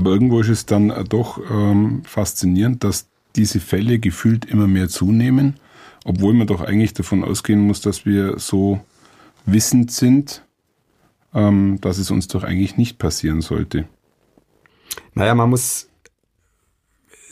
Aber 0.00 0.12
irgendwo 0.12 0.40
ist 0.40 0.48
es 0.48 0.64
dann 0.64 0.90
doch 1.10 1.38
ähm, 1.50 2.00
faszinierend, 2.06 2.84
dass 2.84 3.10
diese 3.36 3.60
Fälle 3.60 3.98
gefühlt 3.98 4.46
immer 4.46 4.66
mehr 4.66 4.88
zunehmen, 4.88 5.60
obwohl 6.06 6.32
man 6.32 6.46
doch 6.46 6.62
eigentlich 6.62 6.94
davon 6.94 7.22
ausgehen 7.22 7.60
muss, 7.60 7.82
dass 7.82 8.06
wir 8.06 8.38
so 8.38 8.80
wissend 9.44 9.90
sind, 9.90 10.42
ähm, 11.34 11.82
dass 11.82 11.98
es 11.98 12.10
uns 12.10 12.28
doch 12.28 12.44
eigentlich 12.44 12.78
nicht 12.78 12.96
passieren 12.96 13.42
sollte. 13.42 13.84
Naja, 15.12 15.34
man 15.34 15.50
muss 15.50 15.90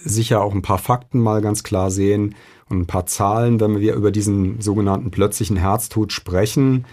sicher 0.05 0.43
auch 0.43 0.55
ein 0.55 0.61
paar 0.61 0.77
Fakten 0.77 1.21
mal 1.21 1.41
ganz 1.41 1.63
klar 1.63 1.91
sehen 1.91 2.35
und 2.69 2.81
ein 2.81 2.87
paar 2.87 3.07
Zahlen, 3.07 3.61
wenn 3.61 3.81
wir 3.81 3.95
über 3.95 4.11
diesen 4.11 4.61
sogenannten 4.61 5.11
plötzlichen 5.11 5.57
Herztod 5.57 6.13
sprechen. 6.13 6.85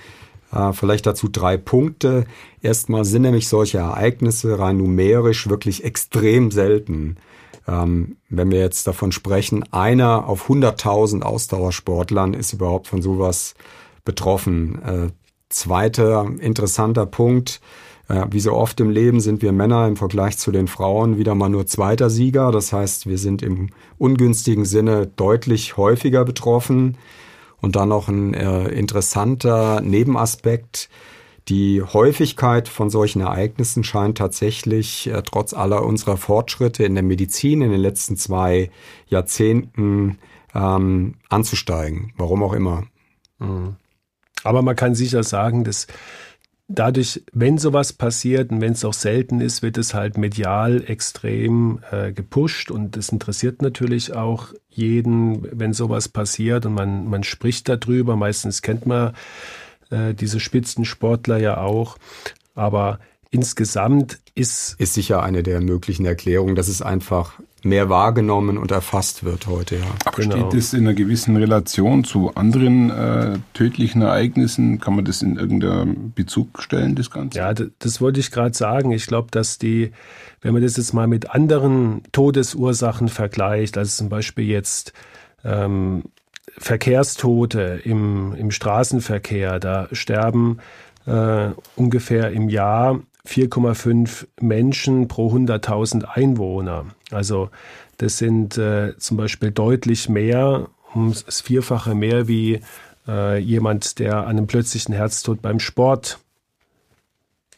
Äh, 0.55 0.73
vielleicht 0.73 1.05
dazu 1.05 1.27
drei 1.27 1.57
Punkte. 1.57 2.25
Erstmal 2.61 3.05
sind 3.05 3.23
nämlich 3.23 3.47
solche 3.47 3.79
Ereignisse 3.79 4.57
rein 4.57 4.77
numerisch 4.77 5.49
wirklich 5.49 5.83
extrem 5.83 6.49
selten. 6.49 7.17
Ähm, 7.67 8.17
wenn 8.29 8.51
wir 8.51 8.59
jetzt 8.59 8.87
davon 8.87 9.11
sprechen, 9.11 9.63
einer 9.71 10.27
auf 10.27 10.49
100.000 10.49 11.21
Ausdauersportlern 11.21 12.33
ist 12.33 12.53
überhaupt 12.53 12.87
von 12.87 13.01
sowas 13.01 13.55
betroffen. 14.05 14.81
Äh, 14.83 15.07
zweiter 15.49 16.27
interessanter 16.39 17.05
Punkt. 17.05 17.59
Äh, 18.07 18.25
wie 18.29 18.39
so 18.39 18.53
oft 18.53 18.79
im 18.79 18.91
Leben 18.91 19.19
sind 19.19 19.41
wir 19.41 19.51
Männer 19.51 19.87
im 19.87 19.97
Vergleich 19.97 20.37
zu 20.37 20.51
den 20.51 20.67
Frauen 20.67 21.17
wieder 21.17 21.35
mal 21.35 21.49
nur 21.49 21.65
zweiter 21.65 22.09
Sieger. 22.09 22.51
Das 22.51 22.71
heißt, 22.71 23.07
wir 23.07 23.17
sind 23.17 23.41
im 23.41 23.69
ungünstigen 23.97 24.65
Sinne 24.65 25.07
deutlich 25.07 25.75
häufiger 25.75 26.23
betroffen. 26.23 26.97
Und 27.65 27.75
dann 27.75 27.89
noch 27.89 28.09
ein 28.09 28.35
äh, 28.35 28.67
interessanter 28.67 29.81
Nebenaspekt. 29.81 30.87
Die 31.47 31.81
Häufigkeit 31.81 32.67
von 32.67 32.91
solchen 32.91 33.21
Ereignissen 33.21 33.83
scheint 33.83 34.19
tatsächlich 34.19 35.07
äh, 35.07 35.23
trotz 35.23 35.55
aller 35.55 35.83
unserer 35.83 36.17
Fortschritte 36.17 36.83
in 36.83 36.93
der 36.93 37.03
Medizin 37.03 37.63
in 37.63 37.71
den 37.71 37.79
letzten 37.79 38.17
zwei 38.17 38.69
Jahrzehnten 39.07 40.19
ähm, 40.53 41.15
anzusteigen. 41.29 42.13
Warum 42.17 42.43
auch 42.43 42.53
immer. 42.53 42.83
Mhm. 43.39 43.77
Aber 44.43 44.61
man 44.61 44.75
kann 44.75 44.93
sicher 44.93 45.23
sagen, 45.23 45.63
dass 45.63 45.87
dadurch, 46.67 47.23
wenn 47.31 47.57
sowas 47.57 47.93
passiert 47.93 48.51
und 48.51 48.61
wenn 48.61 48.73
es 48.73 48.85
auch 48.85 48.93
selten 48.93 49.41
ist, 49.41 49.61
wird 49.61 49.77
es 49.77 49.93
halt 49.93 50.17
medial 50.17 50.83
extrem 50.87 51.79
äh, 51.91 52.11
gepusht 52.11 52.71
und 52.71 52.97
das 52.97 53.09
interessiert 53.09 53.61
natürlich 53.61 54.13
auch 54.13 54.53
jeden, 54.69 55.47
wenn 55.57 55.73
sowas 55.73 56.09
passiert 56.09 56.65
und 56.65 56.73
man, 56.73 57.07
man 57.07 57.23
spricht 57.23 57.69
darüber. 57.69 58.15
Meistens 58.15 58.61
kennt 58.61 58.85
man 58.85 59.13
äh, 59.89 60.13
diese 60.13 60.39
Spitzensportler 60.39 61.37
ja 61.37 61.57
auch. 61.57 61.97
Aber 62.55 62.99
insgesamt 63.31 64.19
ist. 64.33 64.75
Ist 64.79 64.93
sicher 64.93 65.23
eine 65.23 65.43
der 65.43 65.61
möglichen 65.61 66.05
Erklärungen, 66.05 66.55
dass 66.55 66.67
es 66.67 66.81
einfach 66.81 67.39
mehr 67.65 67.89
wahrgenommen 67.89 68.57
und 68.57 68.71
erfasst 68.71 69.23
wird 69.23 69.47
heute. 69.47 69.77
Ja. 69.77 69.85
Aber 70.05 70.21
genau. 70.21 70.35
steht 70.37 70.59
das 70.59 70.73
in 70.73 70.81
einer 70.81 70.93
gewissen 70.93 71.35
Relation 71.35 72.03
zu 72.03 72.33
anderen 72.35 72.89
äh, 72.91 73.39
tödlichen 73.53 74.01
Ereignissen? 74.03 74.79
Kann 74.79 74.95
man 74.95 75.03
das 75.03 75.21
in 75.21 75.35
irgendeinem 75.37 76.13
Bezug 76.13 76.61
stellen, 76.61 76.95
das 76.95 77.09
Ganze? 77.09 77.39
Ja, 77.39 77.53
das, 77.53 77.67
das 77.79 78.01
wollte 78.01 78.19
ich 78.19 78.31
gerade 78.31 78.55
sagen. 78.55 78.91
Ich 78.91 79.07
glaube, 79.07 79.29
dass 79.31 79.57
die, 79.57 79.91
wenn 80.41 80.53
man 80.53 80.61
das 80.61 80.77
jetzt 80.77 80.93
mal 80.93 81.07
mit 81.07 81.31
anderen 81.31 82.03
Todesursachen 82.11 83.09
vergleicht, 83.09 83.77
also 83.77 83.97
zum 83.97 84.09
Beispiel 84.09 84.45
jetzt 84.45 84.93
ähm, 85.43 86.03
Verkehrstote 86.57 87.81
im, 87.83 88.33
im 88.35 88.51
Straßenverkehr, 88.51 89.59
da 89.59 89.87
sterben 89.91 90.59
äh, 91.07 91.49
ungefähr 91.75 92.31
im 92.31 92.49
Jahr 92.49 92.99
4,5 93.25 94.27
Menschen 94.39 95.07
pro 95.07 95.31
100.000 95.31 96.03
Einwohner. 96.03 96.85
Also 97.11 97.49
das 97.97 98.17
sind 98.17 98.57
äh, 98.57 98.97
zum 98.97 99.17
Beispiel 99.17 99.51
deutlich 99.51 100.09
mehr, 100.09 100.67
um 100.93 101.13
das 101.13 101.41
Vierfache 101.41 101.95
mehr 101.95 102.27
wie 102.27 102.61
äh, 103.07 103.37
jemand, 103.37 103.99
der 103.99 104.19
an 104.21 104.37
einem 104.37 104.47
plötzlichen 104.47 104.93
Herztod 104.93 105.41
beim 105.41 105.59
Sport 105.59 106.19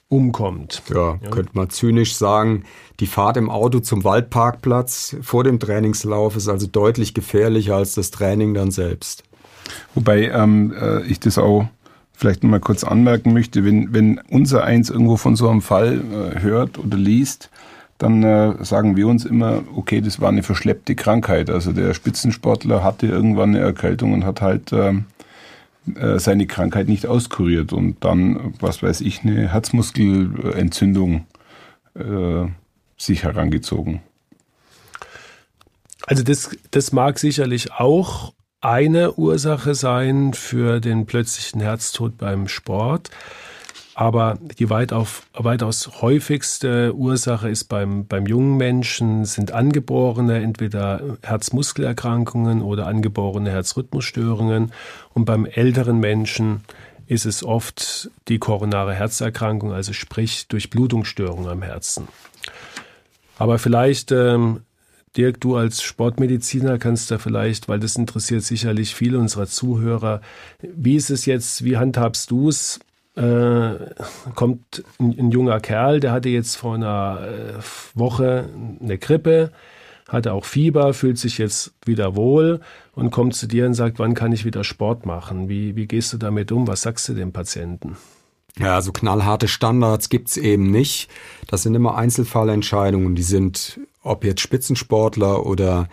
umkommt. 0.09 0.83
Ja, 0.89 1.19
ja, 1.21 1.29
könnte 1.29 1.51
man 1.53 1.69
zynisch 1.69 2.15
sagen, 2.15 2.63
die 2.99 3.07
Fahrt 3.07 3.37
im 3.37 3.49
Auto 3.49 3.79
zum 3.79 4.03
Waldparkplatz 4.03 5.17
vor 5.21 5.43
dem 5.43 5.59
Trainingslauf 5.59 6.35
ist 6.35 6.47
also 6.47 6.67
deutlich 6.67 7.13
gefährlicher 7.13 7.75
als 7.75 7.95
das 7.95 8.11
Training 8.11 8.53
dann 8.53 8.71
selbst. 8.71 9.23
Wobei 9.95 10.29
ähm, 10.29 10.73
äh, 10.79 11.03
ich 11.07 11.19
das 11.19 11.37
auch 11.37 11.67
vielleicht 12.17 12.43
mal 12.43 12.59
kurz 12.59 12.83
anmerken 12.83 13.31
möchte, 13.31 13.63
wenn, 13.63 13.93
wenn 13.93 14.19
unser 14.29 14.63
Eins 14.63 14.89
irgendwo 14.89 15.17
von 15.17 15.35
so 15.35 15.49
einem 15.49 15.61
Fall 15.61 16.01
äh, 16.01 16.39
hört 16.41 16.79
oder 16.79 16.97
liest, 16.97 17.51
dann 17.99 18.23
äh, 18.23 18.63
sagen 18.65 18.97
wir 18.97 19.07
uns 19.07 19.23
immer, 19.23 19.63
okay, 19.75 20.01
das 20.01 20.19
war 20.19 20.29
eine 20.29 20.41
verschleppte 20.41 20.95
Krankheit. 20.95 21.51
Also 21.51 21.73
der 21.73 21.93
Spitzensportler 21.93 22.83
hatte 22.83 23.05
irgendwann 23.05 23.51
eine 23.51 23.59
Erkältung 23.59 24.13
und 24.13 24.25
hat 24.25 24.41
halt 24.41 24.71
äh, 24.71 24.93
äh 25.95 26.19
seine 26.19 26.47
Krankheit 26.47 26.87
nicht 26.87 27.05
auskuriert 27.05 27.71
und 27.71 28.03
dann, 28.03 28.55
was 28.59 28.81
weiß 28.81 29.01
ich, 29.01 29.21
eine 29.21 29.53
Herzmuskelentzündung 29.53 31.25
äh, 31.93 32.45
sich 32.97 33.23
herangezogen. 33.23 34.01
Also 36.07 36.23
das, 36.23 36.49
das 36.71 36.91
mag 36.91 37.19
sicherlich 37.19 37.73
auch 37.73 38.33
eine 38.67 39.13
Ursache 39.13 39.75
sein 39.75 40.33
für 40.33 40.81
den 40.81 41.05
plötzlichen 41.05 41.61
Herztod 41.61 42.17
beim 42.17 42.49
Sport. 42.49 43.09
Aber 43.95 44.37
die 44.59 44.69
weitauf, 44.69 45.23
weitaus 45.33 46.01
häufigste 46.01 46.93
Ursache 46.93 47.47
ist 47.47 47.63
beim, 47.63 48.07
beim 48.07 48.27
jungen 48.27 48.57
Menschen, 48.57 49.23
sind 49.23 49.53
angeborene, 49.53 50.43
entweder 50.43 51.01
Herzmuskelerkrankungen 51.23 52.61
oder 52.61 52.87
angeborene 52.87 53.51
Herzrhythmusstörungen. 53.51 54.73
Und 55.13 55.23
beim 55.23 55.45
älteren 55.45 55.99
Menschen 55.99 56.65
ist 57.07 57.25
es 57.25 57.45
oft 57.45 58.11
die 58.27 58.37
koronare 58.37 58.93
Herzerkrankung, 58.93 59.71
also 59.71 59.93
sprich 59.93 60.49
Durchblutungsstörung 60.49 61.47
am 61.47 61.61
Herzen. 61.61 62.09
Aber 63.39 63.59
vielleicht 63.59 64.11
ähm, 64.11 64.61
Dirk, 65.15 65.39
du 65.41 65.55
als 65.55 65.81
Sportmediziner 65.81 66.77
kannst 66.77 67.09
da 67.11 67.17
vielleicht, 67.17 67.69
weil 67.69 67.79
das 67.79 67.95
interessiert 67.95 68.43
sicherlich 68.43 68.93
viele 68.93 69.19
unserer 69.19 69.47
Zuhörer, 69.47 70.21
wie 70.61 70.95
ist 70.95 71.09
es 71.09 71.25
jetzt, 71.25 71.63
wie 71.63 71.77
handhabst 71.77 72.29
du 72.31 72.49
es? 72.49 72.79
Äh, 73.15 73.73
kommt 74.35 74.83
ein, 74.99 75.17
ein, 75.17 75.31
junger 75.31 75.59
Kerl, 75.59 75.99
der 75.99 76.11
hatte 76.11 76.29
jetzt 76.29 76.55
vor 76.55 76.75
einer 76.75 77.19
äh, 77.21 77.53
Woche 77.95 78.47
eine 78.79 78.99
Grippe, 78.99 79.51
hatte 80.07 80.33
auch 80.33 80.45
Fieber, 80.45 80.93
fühlt 80.93 81.17
sich 81.17 81.39
jetzt 81.39 81.73
wieder 81.83 82.15
wohl 82.15 82.59
und 82.93 83.09
kommt 83.09 83.35
zu 83.35 83.47
dir 83.47 83.65
und 83.65 83.73
sagt, 83.73 83.97
wann 83.97 84.13
kann 84.13 84.33
ich 84.33 84.45
wieder 84.45 84.63
Sport 84.63 85.07
machen? 85.07 85.49
Wie, 85.49 85.75
wie 85.75 85.87
gehst 85.87 86.13
du 86.13 86.17
damit 86.17 86.51
um? 86.51 86.67
Was 86.67 86.83
sagst 86.83 87.09
du 87.09 87.15
dem 87.15 87.33
Patienten? 87.33 87.97
Ja, 88.59 88.81
so 88.81 88.91
knallharte 88.91 89.47
Standards 89.47 90.09
gibt's 90.09 90.37
eben 90.37 90.71
nicht. 90.71 91.09
Das 91.47 91.63
sind 91.63 91.75
immer 91.75 91.95
Einzelfallentscheidungen. 91.95 93.15
Die 93.15 93.23
sind, 93.23 93.79
ob 94.07 94.23
jetzt 94.23 94.41
Spitzensportler 94.41 95.45
oder 95.45 95.87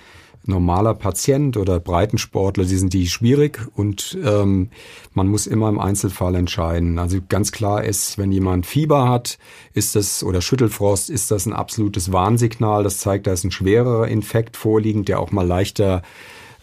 normaler 0.47 0.95
Patient 0.95 1.57
oder 1.57 1.81
Breitensportler, 1.81 2.65
die 2.65 2.77
sind 2.77 2.93
die 2.93 3.09
schwierig 3.09 3.61
und 3.75 4.19
ähm, 4.25 4.69
man 5.13 5.27
muss 5.27 5.47
immer 5.47 5.69
im 5.69 5.79
Einzelfall 5.79 6.35
entscheiden. 6.35 6.99
Also 6.99 7.19
ganz 7.29 7.53
klar 7.53 7.85
ist, 7.85 8.19
wenn 8.19 8.31
jemand 8.31 8.67
Fieber 8.67 9.09
hat, 9.09 9.39
ist 9.73 9.97
das 9.97 10.23
oder 10.23 10.43
Schüttelfrost, 10.43 11.11
ist 11.11 11.31
das 11.31 11.47
ein 11.47 11.53
absolutes 11.53 12.13
Warnsignal. 12.13 12.83
Das 12.83 12.99
zeigt, 12.99 13.27
da 13.27 13.33
ist 13.33 13.45
ein 13.45 13.51
schwererer 13.51 14.09
Infekt 14.09 14.57
vorliegend, 14.57 15.09
der 15.09 15.21
auch 15.21 15.33
mal 15.33 15.47
leichter 15.47 16.03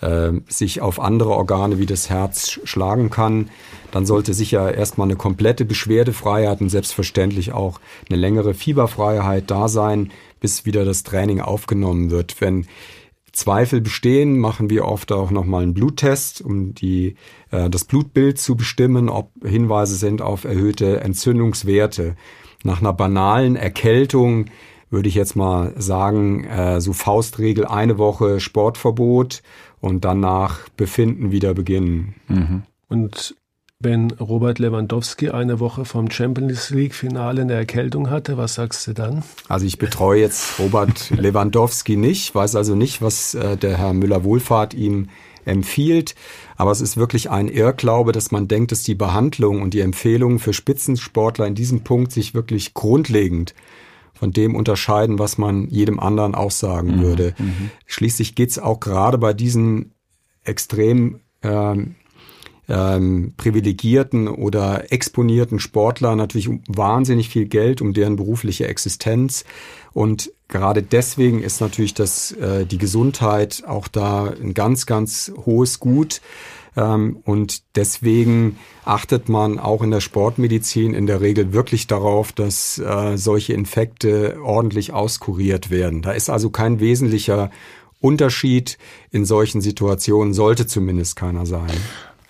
äh, 0.02 0.32
sich 0.48 0.82
auf 0.82 1.00
andere 1.00 1.32
Organe 1.32 1.80
wie 1.80 1.86
das 1.86 2.10
Herz 2.10 2.60
schlagen 2.64 3.10
kann, 3.10 3.50
dann 3.92 4.06
sollte 4.06 4.34
sicher 4.34 4.74
erstmal 4.74 5.08
eine 5.08 5.16
komplette 5.16 5.66
Beschwerdefreiheit 5.66 6.62
und 6.62 6.70
selbstverständlich 6.70 7.52
auch 7.52 7.80
eine 8.10 8.20
längere 8.20 8.54
Fieberfreiheit 8.54 9.50
da 9.50 9.68
sein, 9.68 10.12
bis 10.42 10.66
wieder 10.66 10.84
das 10.84 11.04
Training 11.04 11.40
aufgenommen 11.40 12.12
wird. 12.12 12.42
Wenn 12.42 12.66
Zweifel 13.32 13.80
bestehen, 13.80 14.38
machen 14.40 14.70
wir 14.70 14.86
oft 14.86 15.14
auch 15.14 15.32
nochmal 15.32 15.64
einen 15.64 15.74
Bluttest, 15.74 16.42
um 16.42 16.76
die, 16.76 17.16
äh, 17.52 17.70
das 17.70 17.86
Blutbild 17.86 18.38
zu 18.38 18.58
bestimmen, 18.58 19.08
ob 19.08 19.32
Hinweise 19.42 19.96
sind 19.96 20.22
auf 20.22 20.44
erhöhte 20.44 21.00
Entzündungswerte. 21.00 22.18
Nach 22.64 22.82
einer 22.82 22.92
banalen 22.92 23.56
Erkältung 23.56 24.48
würde 24.90 25.08
ich 25.08 25.16
jetzt 25.16 25.38
mal 25.38 25.74
sagen, 25.78 26.44
äh, 26.44 26.82
so 26.82 26.92
Faustregel 26.92 27.66
eine 27.66 27.98
Woche 27.98 28.42
Sportverbot 28.42 29.42
und 29.80 30.04
danach 30.04 30.68
Befinden 30.76 31.32
wieder 31.32 31.54
beginnen. 31.54 32.16
Mhm. 32.28 32.64
Und 32.90 33.36
wenn 33.82 34.12
Robert 34.12 34.60
Lewandowski 34.60 35.30
eine 35.30 35.60
Woche 35.60 35.86
vom 35.86 36.10
Champions 36.12 36.70
League 36.70 36.94
Finale 36.94 37.42
eine 37.42 37.54
Erkältung 37.54 38.10
hatte, 38.10 38.38
was 38.38 38.56
sagst 38.56 38.88
du 38.88 38.94
dann? 38.94 39.24
Also 39.48 39.66
ich 39.66 39.78
betreue 39.78 40.22
jetzt 40.22 40.60
Robert 40.60 41.10
Lewandowski 41.10 41.98
nicht, 41.98 42.34
weiß 42.36 42.56
also 42.56 42.76
nicht, 42.76 43.02
was 43.02 43.34
äh, 43.34 43.58
der 43.58 43.78
Herr 43.78 43.94
Müller-Wohlfahrt 43.94 44.74
ihm 44.74 45.10
empfiehlt. 45.46 46.16
Aber 46.56 46.72
es 46.72 46.82
ist 46.82 46.98
wirklich 46.98 47.30
ein 47.32 47.48
Irrglaube, 47.48 48.12
dass 48.12 48.32
man 48.32 48.48
denkt, 48.48 48.72
dass 48.72 48.84
die 48.84 48.96
Behandlung 48.96 49.62
und 49.62 49.74
die 49.74 49.82
Empfehlungen 49.82 50.40
für 50.40 50.54
Spitzensportler 50.54 51.48
in 51.48 51.56
diesem 51.56 51.82
Punkt 51.84 52.12
sich 52.12 52.34
wirklich 52.34 52.74
grundlegend 52.74 53.56
von 54.14 54.32
dem 54.32 54.56
unterscheiden, 54.56 55.18
was 55.18 55.40
man 55.40 55.68
jedem 55.70 56.00
anderen 56.00 56.36
auch 56.36 56.52
sagen 56.52 56.98
mhm. 56.98 57.02
würde. 57.02 57.34
Mhm. 57.40 57.72
Schließlich 57.88 58.36
geht 58.36 58.52
es 58.52 58.60
auch 58.60 58.80
gerade 58.80 59.18
bei 59.18 59.34
diesen 59.34 59.96
extrem 60.44 61.22
ähm, 61.42 61.96
ähm, 62.72 63.34
privilegierten 63.36 64.28
oder 64.28 64.92
exponierten 64.92 65.60
Sportler 65.60 66.16
natürlich 66.16 66.50
wahnsinnig 66.68 67.30
viel 67.30 67.46
Geld, 67.46 67.82
um 67.82 67.94
deren 67.94 68.16
berufliche 68.16 68.68
Existenz. 68.68 69.44
Und 69.92 70.32
gerade 70.48 70.82
deswegen 70.82 71.44
ist 71.44 71.60
natürlich 71.60 71.94
das, 71.94 72.32
äh, 72.32 72.66
die 72.66 72.78
Gesundheit 72.78 73.64
auch 73.68 73.88
da 73.88 74.34
ein 74.42 74.54
ganz, 74.54 74.86
ganz 74.86 75.34
hohes 75.46 75.80
Gut. 75.80 76.22
Ähm, 76.78 77.18
und 77.26 77.64
deswegen 77.76 78.58
achtet 78.86 79.28
man 79.28 79.60
auch 79.60 79.84
in 79.84 79.92
der 79.92 80.00
Sportmedizin 80.00 80.94
in 80.94 81.08
der 81.08 81.20
Regel 81.20 81.52
wirklich 81.52 81.88
darauf, 81.88 82.32
dass 82.32 82.78
äh, 82.80 83.18
solche 83.18 83.52
Infekte 83.52 84.38
ordentlich 84.42 84.94
auskuriert 84.94 85.70
werden. 85.70 86.02
Da 86.02 86.12
ist 86.14 86.30
also 86.30 86.50
kein 86.50 86.80
wesentlicher 86.80 87.52
Unterschied 88.00 88.78
in 89.12 89.26
solchen 89.26 89.60
Situationen, 89.60 90.34
sollte 90.34 90.66
zumindest 90.66 91.18
keiner 91.18 91.46
sein. 91.46 91.70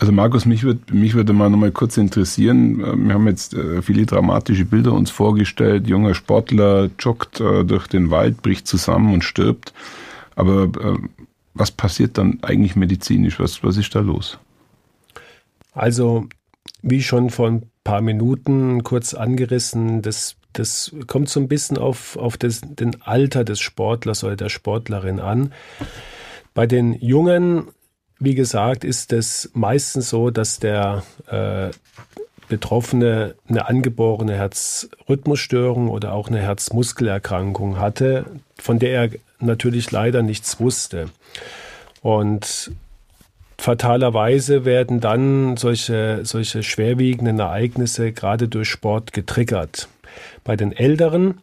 Also 0.01 0.13
Markus, 0.13 0.47
mich, 0.47 0.63
würd, 0.63 0.91
mich 0.91 1.13
würde 1.13 1.31
mal 1.31 1.51
noch 1.51 1.59
mal 1.59 1.71
kurz 1.71 1.95
interessieren. 1.95 2.79
Äh, 2.79 2.97
wir 2.97 3.13
haben 3.13 3.27
jetzt 3.27 3.53
äh, 3.53 3.83
viele 3.83 4.07
dramatische 4.07 4.65
Bilder 4.65 4.93
uns 4.93 5.11
vorgestellt. 5.11 5.87
Junger 5.87 6.15
Sportler 6.15 6.89
joggt 6.97 7.39
äh, 7.39 7.63
durch 7.63 7.85
den 7.85 8.09
Wald, 8.09 8.41
bricht 8.41 8.65
zusammen 8.65 9.13
und 9.13 9.23
stirbt. 9.23 9.73
Aber 10.35 10.97
was 11.53 11.69
passiert 11.69 12.17
dann 12.17 12.39
eigentlich 12.41 12.75
medizinisch? 12.75 13.39
Was, 13.39 13.63
was 13.63 13.77
ist 13.77 13.93
da 13.93 13.99
los? 13.99 14.39
Also, 15.73 16.25
wie 16.81 17.03
schon 17.03 17.29
vor 17.29 17.47
ein 17.47 17.69
paar 17.83 18.01
Minuten 18.01 18.83
kurz 18.83 19.13
angerissen, 19.13 20.01
das, 20.01 20.35
das 20.53 20.95
kommt 21.05 21.29
so 21.29 21.39
ein 21.39 21.47
bisschen 21.47 21.77
auf, 21.77 22.15
auf 22.15 22.37
das, 22.37 22.61
den 22.61 23.03
Alter 23.03 23.43
des 23.43 23.59
Sportlers 23.59 24.23
oder 24.23 24.37
der 24.37 24.49
Sportlerin 24.49 25.19
an. 25.19 25.53
Bei 26.55 26.65
den 26.65 26.93
Jungen 26.93 27.67
wie 28.21 28.35
gesagt, 28.35 28.83
ist 28.83 29.13
es 29.13 29.49
meistens 29.53 30.09
so, 30.09 30.29
dass 30.29 30.59
der 30.59 31.03
äh, 31.27 31.71
Betroffene 32.47 33.33
eine 33.49 33.67
angeborene 33.67 34.35
Herzrhythmusstörung 34.35 35.89
oder 35.89 36.13
auch 36.13 36.27
eine 36.27 36.39
Herzmuskelerkrankung 36.39 37.79
hatte, 37.79 38.25
von 38.59 38.77
der 38.77 38.91
er 38.91 39.09
natürlich 39.39 39.89
leider 39.89 40.21
nichts 40.21 40.59
wusste. 40.59 41.09
Und 42.01 42.71
fatalerweise 43.57 44.65
werden 44.65 44.99
dann 44.99 45.57
solche, 45.57 46.19
solche 46.23 46.61
schwerwiegenden 46.61 47.39
Ereignisse 47.39 48.11
gerade 48.11 48.47
durch 48.47 48.69
Sport 48.69 49.13
getriggert. 49.13 49.87
Bei 50.43 50.55
den 50.55 50.73
Älteren 50.73 51.41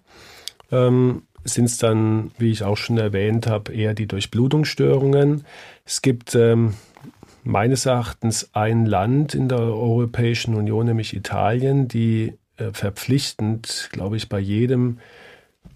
ähm, 0.71 1.23
sind 1.49 1.67
es 1.67 1.79
dann, 1.79 2.31
wie 2.39 2.51
ich 2.51 2.63
auch 2.63 2.77
schon 2.77 2.99
erwähnt 2.99 3.47
habe, 3.47 3.73
eher 3.73 3.95
die 3.95 4.07
Durchblutungsstörungen. 4.07 5.45
Es 5.85 6.03
gibt 6.03 6.35
ähm, 6.35 6.75
meines 7.45 7.87
Erachtens 7.87 8.51
ein 8.53 8.87
Land 8.87 9.35
in 9.35 9.49
der 9.49 9.59
Europäischen 9.59 10.55
Union, 10.55 10.87
nämlich 10.87 11.15
Italien, 11.15 11.89
die 11.89 12.35
äh, 12.57 12.73
verpflichtend, 12.73 13.89
glaube 13.93 14.17
ich, 14.17 14.29
bei 14.29 14.39
jedem 14.39 14.99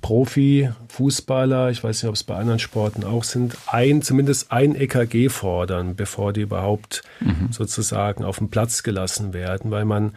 Profi-Fußballer, 0.02 1.70
ich 1.70 1.82
weiß 1.82 2.02
nicht, 2.02 2.08
ob 2.08 2.16
es 2.16 2.24
bei 2.24 2.34
anderen 2.34 2.58
Sporten 2.58 3.04
auch 3.04 3.24
sind, 3.24 3.56
ein, 3.68 4.02
zumindest 4.02 4.50
ein 4.52 4.74
EKG 4.74 5.28
fordern, 5.28 5.94
bevor 5.94 6.32
die 6.32 6.42
überhaupt 6.42 7.02
mhm. 7.20 7.52
sozusagen 7.52 8.24
auf 8.24 8.38
den 8.38 8.50
Platz 8.50 8.82
gelassen 8.82 9.32
werden, 9.32 9.70
weil 9.70 9.84
man 9.84 10.12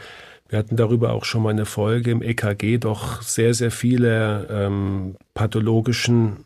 wir 0.49 0.59
hatten 0.59 0.75
darüber 0.75 1.13
auch 1.13 1.25
schon 1.25 1.43
mal 1.43 1.49
eine 1.49 1.65
Folge 1.65 2.11
im 2.11 2.21
EKG, 2.21 2.77
doch 2.77 3.21
sehr, 3.21 3.53
sehr 3.53 3.71
viele 3.71 4.47
ähm, 4.49 5.15
pathologischen, 5.33 6.37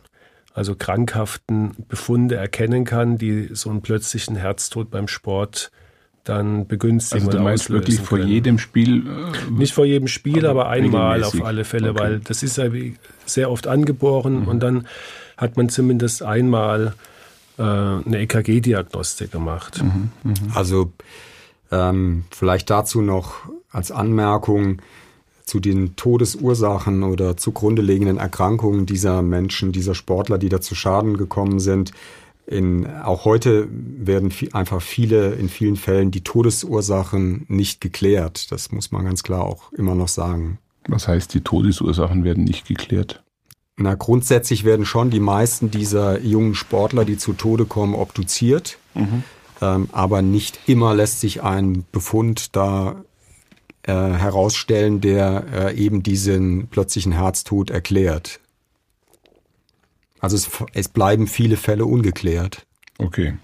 also 0.54 0.76
krankhaften 0.76 1.76
Befunde 1.88 2.36
erkennen 2.36 2.86
kann, 2.86 3.18
die 3.18 3.50
so 3.52 3.70
einen 3.70 3.82
plötzlichen 3.82 4.36
Herztod 4.36 4.90
beim 4.90 5.08
Sport 5.08 5.72
dann 6.24 6.68
begünstigen. 6.68 7.28
Also 7.28 7.38
du 7.38 7.44
meinst 7.44 7.70
wirklich 7.70 8.00
vor 8.00 8.20
können. 8.20 8.30
jedem 8.30 8.60
Spiel? 8.60 9.06
Äh, 9.08 9.52
Nicht 9.52 9.74
vor 9.74 9.86
jedem 9.86 10.08
Spiel, 10.08 10.46
aber, 10.46 10.66
aber 10.66 10.70
einmal 10.70 11.24
auf 11.24 11.44
alle 11.44 11.66
Fälle, 11.66 11.92
okay. 11.92 12.00
weil 12.00 12.20
das 12.20 12.44
ist 12.44 12.58
ja 12.58 12.70
sehr 13.26 13.52
oft 13.52 13.68
angeboren 13.68 14.42
mhm. 14.42 14.48
und 14.48 14.60
dann 14.62 14.88
hat 15.38 15.58
man 15.58 15.70
zumindest 15.70 16.24
einmal 16.24 16.94
äh, 17.58 17.64
eine 17.64 18.20
EKG-Diagnostik 18.20 19.32
gemacht. 19.32 19.82
Mhm. 19.84 20.12
Mhm. 20.24 20.34
Also 20.54 20.94
ähm, 21.72 22.26
vielleicht 22.32 22.70
dazu 22.70 23.02
noch 23.02 23.36
als 23.72 23.92
Anmerkung 23.92 24.82
zu 25.50 25.60
den 25.60 25.96
Todesursachen 25.96 27.04
oder 27.04 27.36
zugrunde 27.36 27.82
liegenden 27.82 28.18
Erkrankungen 28.18 28.86
dieser 28.86 29.22
Menschen, 29.22 29.72
dieser 29.72 29.96
Sportler, 29.96 30.38
die 30.38 30.50
da 30.50 30.62
zu 30.62 30.76
Schaden 30.76 31.18
gekommen 31.18 31.60
sind. 31.60 31.92
In, 32.46 32.88
auch 32.88 33.26
heute 33.26 33.68
werden 33.72 34.32
viel, 34.32 34.50
einfach 34.54 34.82
viele, 34.82 35.34
in 35.34 35.50
vielen 35.50 35.76
Fällen 35.76 36.12
die 36.12 36.24
Todesursachen 36.24 37.46
nicht 37.48 37.82
geklärt. 37.82 38.52
Das 38.52 38.72
muss 38.72 38.92
man 38.92 39.06
ganz 39.06 39.24
klar 39.24 39.44
auch 39.44 39.72
immer 39.74 39.96
noch 39.96 40.08
sagen. 40.08 40.60
Was 40.88 41.08
heißt, 41.08 41.34
die 41.34 41.42
Todesursachen 41.42 42.24
werden 42.24 42.44
nicht 42.44 42.68
geklärt? 42.68 43.24
Na, 43.76 43.96
grundsätzlich 43.96 44.66
werden 44.66 44.86
schon 44.86 45.10
die 45.10 45.20
meisten 45.20 45.72
dieser 45.72 46.20
jungen 46.20 46.54
Sportler, 46.54 47.06
die 47.06 47.18
zu 47.18 47.34
Tode 47.34 47.66
kommen, 47.66 47.96
obduziert. 47.96 48.78
Mhm. 48.94 49.24
Ähm, 49.62 49.90
aber 49.92 50.22
nicht 50.22 50.60
immer 50.68 50.96
lässt 50.96 51.20
sich 51.20 51.44
ein 51.44 51.86
Befund 51.92 52.56
da 52.56 53.04
äh, 53.84 53.92
herausstellen, 53.92 55.02
der 55.02 55.46
äh, 55.54 55.76
eben 55.76 56.04
diesen 56.04 56.68
plötzlichen 56.68 57.12
Herztod 57.12 57.70
erklärt. 57.70 58.40
Also 60.20 60.36
es, 60.36 60.50
es 60.74 60.90
bleiben 60.90 61.28
viele 61.28 61.58
Fälle 61.58 61.86
ungeklärt. 61.86 62.66
Okay. 62.98 63.38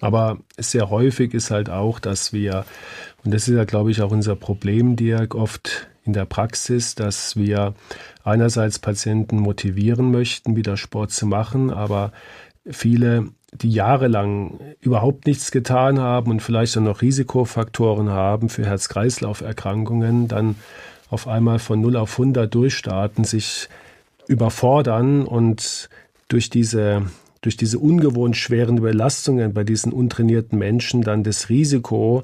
Aber 0.00 0.38
sehr 0.56 0.90
häufig 0.90 1.34
ist 1.34 1.50
halt 1.50 1.70
auch, 1.70 1.98
dass 1.98 2.32
wir, 2.32 2.64
und 3.24 3.32
das 3.32 3.48
ist 3.48 3.54
ja, 3.54 3.64
glaube 3.64 3.90
ich, 3.90 4.02
auch 4.02 4.10
unser 4.10 4.34
Problem, 4.34 4.96
Dirk, 4.96 5.34
oft 5.34 5.88
in 6.04 6.14
der 6.14 6.24
Praxis, 6.24 6.94
dass 6.94 7.36
wir 7.36 7.74
einerseits 8.24 8.78
Patienten 8.78 9.38
motivieren 9.38 10.10
möchten, 10.10 10.56
wieder 10.56 10.76
Sport 10.76 11.12
zu 11.12 11.26
machen, 11.26 11.70
aber 11.70 12.12
viele 12.66 13.28
die 13.52 13.70
jahrelang 13.70 14.60
überhaupt 14.80 15.26
nichts 15.26 15.50
getan 15.50 15.98
haben 15.98 16.30
und 16.30 16.40
vielleicht 16.40 16.76
dann 16.76 16.84
noch 16.84 17.02
Risikofaktoren 17.02 18.10
haben 18.10 18.48
für 18.48 18.64
Herz-Kreislauf-Erkrankungen, 18.64 20.28
dann 20.28 20.56
auf 21.10 21.26
einmal 21.26 21.58
von 21.58 21.80
0 21.80 21.96
auf 21.96 22.12
100 22.12 22.52
durchstarten, 22.54 23.24
sich 23.24 23.68
überfordern 24.28 25.26
und 25.26 25.88
durch 26.28 26.50
diese, 26.50 27.02
durch 27.40 27.56
diese 27.56 27.80
ungewohnt 27.80 28.36
schweren 28.36 28.80
Belastungen 28.80 29.52
bei 29.52 29.64
diesen 29.64 29.92
untrainierten 29.92 30.56
Menschen 30.56 31.02
dann 31.02 31.24
das 31.24 31.48
Risiko 31.48 32.22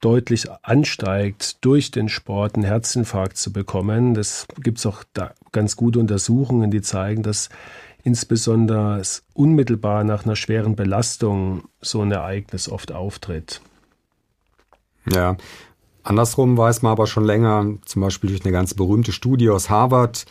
deutlich 0.00 0.46
ansteigt, 0.62 1.64
durch 1.64 1.90
den 1.90 2.08
Sport 2.08 2.54
einen 2.54 2.64
Herzinfarkt 2.64 3.36
zu 3.36 3.52
bekommen. 3.52 4.14
Das 4.14 4.46
gibt 4.62 4.78
es 4.78 4.86
auch 4.86 5.02
da 5.12 5.32
ganz 5.50 5.74
gute 5.74 5.98
Untersuchungen, 5.98 6.70
die 6.70 6.82
zeigen, 6.82 7.24
dass 7.24 7.48
insbesondere 8.08 9.02
unmittelbar 9.34 10.02
nach 10.02 10.24
einer 10.24 10.34
schweren 10.34 10.76
Belastung 10.76 11.64
so 11.82 12.00
ein 12.00 12.10
Ereignis 12.10 12.70
oft 12.70 12.90
auftritt. 12.90 13.60
Ja, 15.12 15.36
andersrum 16.02 16.56
weiß 16.56 16.80
man 16.80 16.92
aber 16.92 17.06
schon 17.06 17.24
länger, 17.24 17.66
zum 17.84 18.00
Beispiel 18.00 18.30
durch 18.30 18.44
eine 18.44 18.52
ganz 18.52 18.72
berühmte 18.72 19.12
Studie 19.12 19.50
aus 19.50 19.68
Harvard, 19.68 20.24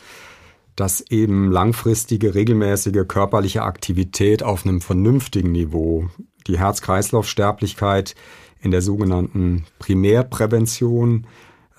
dass 0.74 1.00
eben 1.02 1.52
langfristige, 1.52 2.34
regelmäßige 2.34 3.06
körperliche 3.06 3.62
Aktivität 3.62 4.42
auf 4.42 4.66
einem 4.66 4.80
vernünftigen 4.80 5.52
Niveau 5.52 6.08
die 6.48 6.58
Herz-Kreislauf-Sterblichkeit 6.58 8.16
in 8.60 8.72
der 8.72 8.82
sogenannten 8.82 9.66
Primärprävention 9.78 11.28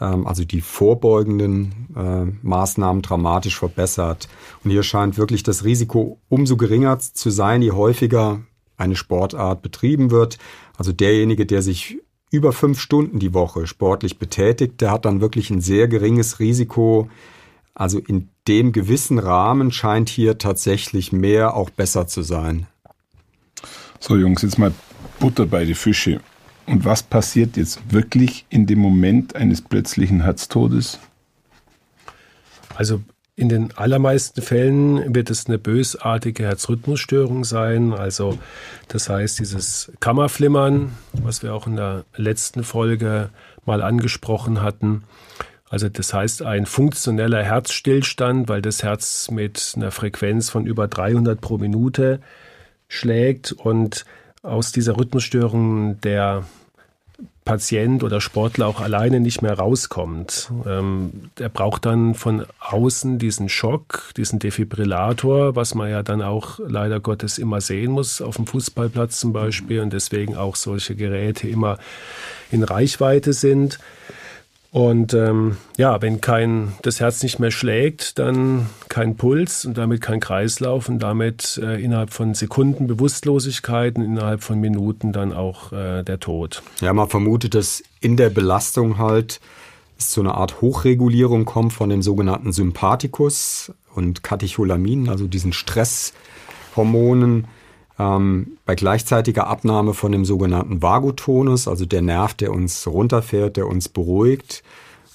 also 0.04 0.46
die 0.46 0.62
vorbeugenden 0.62 1.88
äh, 1.96 2.26
Maßnahmen 2.42 3.02
dramatisch 3.02 3.58
verbessert. 3.58 4.30
Und 4.64 4.72
hier 4.72 4.84
scheint 4.84 5.18
wirklich 5.18 5.44
das 5.44 5.64
Risiko 5.64 6.20
umso 6.30 6.58
geringer 6.58 7.00
zu 7.00 7.30
sein, 7.30 7.62
je 7.62 7.72
häufiger 7.72 8.42
eine 8.78 8.96
Sportart 8.96 9.62
betrieben 9.62 10.10
wird. 10.12 10.38
Also 10.78 10.92
derjenige, 10.92 11.46
der 11.46 11.62
sich 11.62 11.98
über 12.32 12.54
fünf 12.54 12.80
Stunden 12.80 13.20
die 13.20 13.34
Woche 13.34 13.68
sportlich 13.68 14.18
betätigt, 14.20 14.82
der 14.82 14.92
hat 14.92 15.06
dann 15.06 15.22
wirklich 15.22 15.50
ein 15.50 15.62
sehr 15.62 15.88
geringes 15.88 16.40
Risiko. 16.40 17.10
Also 17.74 18.00
in 18.00 18.30
dem 18.48 18.72
gewissen 18.72 19.20
Rahmen 19.20 19.72
scheint 19.72 20.10
hier 20.10 20.38
tatsächlich 20.38 21.12
mehr 21.12 21.56
auch 21.56 21.70
besser 21.70 22.08
zu 22.08 22.22
sein. 22.22 22.68
So 24.00 24.16
Jungs, 24.16 24.42
jetzt 24.42 24.58
mal 24.58 24.74
Butter 25.20 25.46
bei 25.46 25.66
die 25.66 25.76
Fische. 25.76 26.22
Und 26.70 26.86
was 26.86 27.02
passiert 27.02 27.58
jetzt 27.58 27.92
wirklich 27.92 28.46
in 28.50 28.68
dem 28.68 28.78
Moment 28.78 29.36
eines 29.36 29.60
plötzlichen 29.60 30.22
Herztodes? 30.22 31.00
Also 32.76 33.02
in 33.36 33.50
den 33.50 33.76
allermeisten 33.76 34.44
Fällen 34.44 35.16
wird 35.16 35.32
es 35.32 35.48
eine 35.48 35.58
bösartige 35.58 36.44
Herzrhythmusstörung 36.44 37.44
sein. 37.44 37.92
Also 37.92 38.38
das 38.88 39.10
heißt, 39.10 39.40
dieses 39.40 39.92
Kammerflimmern, 40.00 40.92
was 41.14 41.42
wir 41.42 41.56
auch 41.56 41.66
in 41.66 41.76
der 41.76 42.06
letzten 42.16 42.64
Folge 42.64 43.32
mal 43.66 43.82
angesprochen 43.82 44.62
hatten. 44.62 45.06
Also 45.72 45.90
das 45.90 46.14
heißt 46.14 46.44
ein 46.44 46.68
funktioneller 46.68 47.44
Herzstillstand, 47.44 48.48
weil 48.48 48.62
das 48.62 48.84
Herz 48.84 49.32
mit 49.32 49.74
einer 49.76 49.90
Frequenz 49.90 50.52
von 50.52 50.68
über 50.68 50.88
300 50.88 51.42
pro 51.42 51.58
Minute 51.58 52.20
schlägt 52.88 53.54
und 53.54 54.06
aus 54.44 54.72
dieser 54.72 54.98
Rhythmusstörung 54.98 56.00
der 56.02 56.44
Patient 57.50 58.04
oder 58.04 58.22
Sportler 58.22 58.68
auch 58.68 58.80
alleine 58.80 59.20
nicht 59.20 59.42
mehr 59.42 59.58
rauskommt. 59.58 60.52
Ähm, 60.68 61.32
er 61.40 61.50
braucht 61.50 61.84
dann 61.88 62.14
von 62.14 62.46
außen 62.60 63.18
diesen 63.18 63.50
Schock, 63.50 64.12
diesen 64.16 64.38
Defibrillator, 64.38 65.56
was 65.56 65.74
man 65.74 65.90
ja 65.90 66.04
dann 66.04 66.22
auch 66.22 66.60
leider 66.60 67.00
Gottes 67.00 67.40
immer 67.40 67.60
sehen 67.60 67.92
muss, 67.92 68.22
auf 68.22 68.36
dem 68.36 68.46
Fußballplatz 68.46 69.20
zum 69.20 69.34
Beispiel 69.34 69.80
und 69.80 69.92
deswegen 69.92 70.38
auch 70.38 70.56
solche 70.56 70.96
Geräte 70.96 71.48
immer 71.48 71.80
in 72.52 72.62
Reichweite 72.62 73.34
sind. 73.34 73.80
Und 74.72 75.16
ähm, 75.16 75.58
ja, 75.78 76.00
wenn 76.02 76.22
kein, 76.22 76.74
das 76.84 77.00
Herz 77.00 77.24
nicht 77.24 77.40
mehr 77.40 77.50
schlägt, 77.50 78.20
dann 78.20 78.70
kein 78.88 79.16
Puls 79.16 79.66
und 79.66 79.78
damit 79.78 80.02
kein 80.02 80.20
Kreislauf 80.20 80.90
und 80.90 81.00
damit 81.00 81.60
äh, 81.64 81.82
innerhalb 81.84 82.14
von 82.14 82.36
Sekunden 82.36 82.86
Bewusstlosigkeit 82.86 83.96
und 83.96 84.04
innerhalb 84.04 84.44
von 84.44 84.60
Minuten 84.60 85.12
dann 85.12 85.34
auch 85.34 85.72
äh, 85.72 86.04
der 86.04 86.20
Tod. 86.20 86.62
Ja, 86.82 86.94
man 86.94 87.10
vermutet, 87.10 87.56
dass 87.56 87.84
in 88.00 88.16
der 88.16 88.30
Belastung 88.30 89.00
halt 89.00 89.40
es 89.98 90.12
zu 90.12 90.22
einer 90.22 90.36
Art 90.36 90.62
Hochregulierung 90.62 91.46
kommt 91.46 91.74
von 91.74 91.90
dem 91.90 92.04
sogenannten 92.04 92.54
Sympathikus 92.54 93.74
und 93.96 94.24
Katecholamin, 94.24 95.10
also 95.10 95.26
diesen 95.28 95.52
Stresshormonen 95.52 97.48
ähm, 98.00 98.58
bei 98.66 98.76
gleichzeitiger 98.76 99.48
Abnahme 99.48 99.94
von 99.94 100.12
dem 100.12 100.26
sogenannten 100.26 100.82
Vagotonus, 100.82 101.68
also 101.68 101.86
der 101.86 102.02
Nerv, 102.02 102.34
der 102.34 102.52
uns 102.52 102.88
runterfährt, 102.88 103.58
der 103.58 103.68
uns 103.68 103.90
beruhigt. 103.90 104.64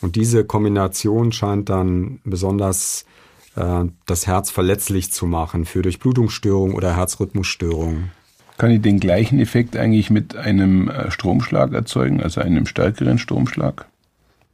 Und 0.02 0.16
diese 0.16 0.44
Kombination 0.44 1.32
scheint 1.32 1.70
dann 1.70 2.20
besonders 2.24 3.06
äh, 3.56 3.84
das 4.06 4.26
Herz 4.26 4.50
verletzlich 4.50 5.10
zu 5.10 5.26
machen 5.26 5.64
für 5.64 5.80
Durchblutungsstörungen 5.80 6.76
oder 6.76 6.94
Herzrhythmusstörungen. 6.94 8.10
Kann 8.58 8.70
ich 8.70 8.82
den 8.82 9.00
gleichen 9.00 9.40
Effekt 9.40 9.76
eigentlich 9.76 10.10
mit 10.10 10.36
einem 10.36 10.88
äh, 10.88 11.10
Stromschlag 11.10 11.72
erzeugen, 11.72 12.22
also 12.22 12.42
einem 12.42 12.66
stärkeren 12.66 13.18
Stromschlag? 13.18 13.86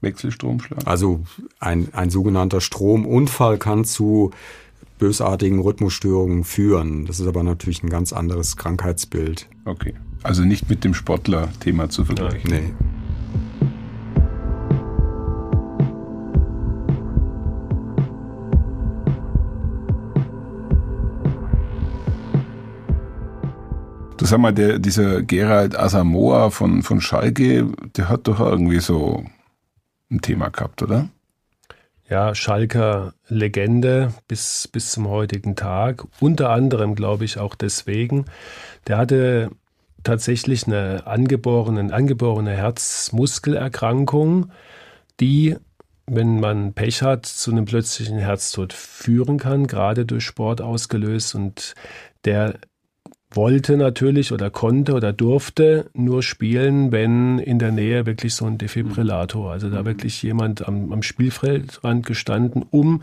Wechselstromschlag? 0.00 0.86
Also 0.86 1.20
ein, 1.58 1.88
ein 1.92 2.10
sogenannter 2.10 2.60
Stromunfall 2.60 3.58
kann 3.58 3.84
zu 3.84 4.30
bösartigen 5.00 5.58
Rhythmusstörungen 5.58 6.44
führen. 6.44 7.06
Das 7.06 7.18
ist 7.18 7.26
aber 7.26 7.42
natürlich 7.42 7.82
ein 7.82 7.88
ganz 7.90 8.12
anderes 8.12 8.56
Krankheitsbild. 8.56 9.48
Okay. 9.64 9.94
Also 10.22 10.44
nicht 10.44 10.68
mit 10.68 10.84
dem 10.84 10.94
Sportler-Thema 10.94 11.88
zu 11.88 12.04
vergleichen. 12.04 12.50
Nee. 12.50 12.74
Du 24.18 24.26
sag 24.26 24.38
mal, 24.38 24.52
der, 24.52 24.78
dieser 24.78 25.22
Gerald 25.22 25.78
Asamoah 25.78 26.50
von, 26.50 26.82
von 26.82 27.00
Schalke, 27.00 27.72
der 27.96 28.10
hat 28.10 28.28
doch 28.28 28.38
irgendwie 28.38 28.80
so 28.80 29.24
ein 30.10 30.20
Thema 30.20 30.50
gehabt, 30.50 30.82
oder? 30.82 31.08
Ja, 32.10 32.34
Schalker 32.34 33.14
Legende 33.28 34.12
bis, 34.26 34.68
bis 34.68 34.90
zum 34.90 35.08
heutigen 35.08 35.54
Tag. 35.54 36.04
Unter 36.18 36.50
anderem, 36.50 36.96
glaube 36.96 37.24
ich, 37.24 37.38
auch 37.38 37.54
deswegen. 37.54 38.24
Der 38.88 38.98
hatte 38.98 39.50
tatsächlich 40.02 40.66
eine 40.66 41.06
angeborene, 41.06 41.94
angeborene 41.94 42.50
Herzmuskelerkrankung, 42.50 44.50
die, 45.20 45.56
wenn 46.06 46.40
man 46.40 46.72
Pech 46.72 47.02
hat, 47.02 47.26
zu 47.26 47.52
einem 47.52 47.64
plötzlichen 47.64 48.18
Herztod 48.18 48.72
führen 48.72 49.38
kann, 49.38 49.68
gerade 49.68 50.04
durch 50.04 50.24
Sport 50.24 50.60
ausgelöst. 50.60 51.36
Und 51.36 51.74
der 52.24 52.58
wollte 53.32 53.76
natürlich 53.76 54.32
oder 54.32 54.50
konnte 54.50 54.94
oder 54.94 55.12
durfte 55.12 55.88
nur 55.94 56.22
spielen, 56.22 56.90
wenn 56.90 57.38
in 57.38 57.58
der 57.58 57.70
Nähe 57.70 58.06
wirklich 58.06 58.34
so 58.34 58.46
ein 58.46 58.58
Defibrillator, 58.58 59.52
also 59.52 59.70
da 59.70 59.84
wirklich 59.84 60.22
jemand 60.22 60.66
am, 60.66 60.92
am 60.92 61.02
Spielfeldrand 61.02 62.04
gestanden, 62.04 62.64
um 62.70 63.02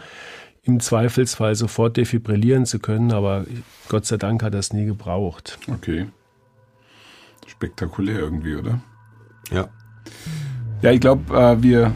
im 0.64 0.82
Zweifelsfall 0.82 1.56
sofort 1.56 1.96
defibrillieren 1.96 2.66
zu 2.66 2.80
können, 2.80 3.14
aber 3.14 3.46
Gott 3.88 4.06
sei 4.06 4.18
Dank 4.18 4.44
hat 4.44 4.54
er 4.54 4.60
es 4.60 4.74
nie 4.74 4.86
gebraucht. 4.86 5.58
Okay. 5.72 6.08
Spektakulär 7.46 8.20
irgendwie, 8.20 8.56
oder? 8.56 8.82
Ja. 9.50 9.70
Ja, 10.82 10.92
ich 10.92 11.00
glaube, 11.00 11.34
äh, 11.34 11.64
wir 11.64 11.94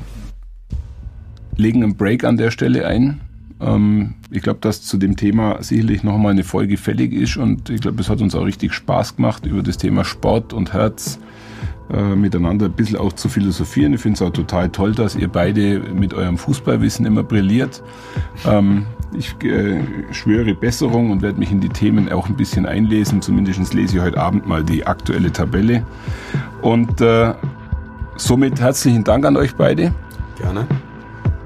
legen 1.58 1.84
einen 1.84 1.98
Break 1.98 2.24
an 2.24 2.38
der 2.38 2.50
Stelle 2.50 2.88
ein. 2.88 3.20
Ähm, 3.62 4.16
ich 4.30 4.42
glaube, 4.42 4.60
dass 4.62 4.82
zu 4.82 4.98
dem 4.98 5.16
Thema 5.16 5.62
sicherlich 5.62 6.04
nochmal 6.04 6.32
eine 6.32 6.44
Folge 6.44 6.78
fällig 6.78 7.14
ist 7.14 7.38
und 7.38 7.70
ich 7.70 7.82
glaube, 7.82 8.02
es 8.02 8.10
hat 8.10 8.22
uns 8.22 8.36
auch 8.36 8.46
richtig 8.46 8.74
Spaß 8.74 9.18
gemacht, 9.18 9.46
über 9.46 9.62
das 9.62 9.78
Thema 9.78 10.04
Sport 10.04 10.54
und 10.54 10.74
Herz 10.74 11.20
äh, 11.92 12.16
miteinander 12.16 12.66
ein 12.66 12.72
bisschen 12.72 12.98
auch 12.98 13.14
zu 13.14 13.30
philosophieren. 13.30 13.94
Ich 13.94 14.02
finde 14.02 14.16
es 14.16 14.22
auch 14.22 14.34
total 14.34 14.70
toll, 14.70 14.94
dass 14.94 15.16
ihr 15.16 15.28
beide 15.28 15.80
mit 15.80 16.14
eurem 16.14 16.38
Fußballwissen 16.38 17.06
immer 17.06 17.24
brilliert. 17.24 17.84
Ähm, 18.48 18.86
ich 19.18 19.36
äh, 19.44 19.82
schwöre 20.12 20.56
Besserung 20.56 21.12
und 21.12 21.22
werde 21.22 21.38
mich 21.38 21.52
in 21.52 21.60
die 21.60 21.70
Themen 21.70 22.12
auch 22.12 22.30
ein 22.30 22.36
bisschen 22.36 22.66
einlesen. 22.66 23.22
Zumindest 23.22 23.74
lese 23.74 23.98
ich 23.98 24.04
heute 24.04 24.20
Abend 24.20 24.48
mal 24.48 24.64
die 24.64 24.88
aktuelle 24.88 25.32
Tabelle. 25.32 25.86
Und 26.62 27.02
äh, 27.02 27.34
somit 28.16 28.60
herzlichen 28.62 29.04
Dank 29.04 29.26
an 29.26 29.36
euch 29.36 29.56
beide. 29.56 29.94
Gerne 30.40 30.66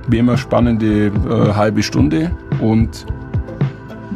wie 0.08 0.18
immer 0.20 0.38
spannende 0.38 1.08
äh, 1.08 1.54
halbe 1.54 1.84
Stunde 1.84 2.32
und 2.62 3.06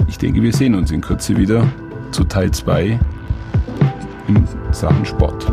ich 0.08 0.18
denke, 0.18 0.42
wir 0.42 0.54
sehen 0.54 0.76
uns 0.76 0.92
in 0.92 1.02
Kürze 1.02 1.38
wieder 1.38 1.66
zu 2.12 2.24
Teil 2.24 2.52
2 2.52 3.00
in 4.28 4.48
Sachen 4.72 5.06
Sport. 5.06 5.52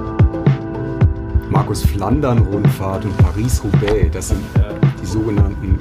Markus 1.51 1.85
Flandern-Rundfahrt 1.85 3.05
und 3.05 3.17
Paris-Roubaix, 3.19 4.11
das 4.13 4.29
sind 4.29 4.43
äh, 4.57 4.75
die 5.01 5.07
sogenannten 5.07 5.79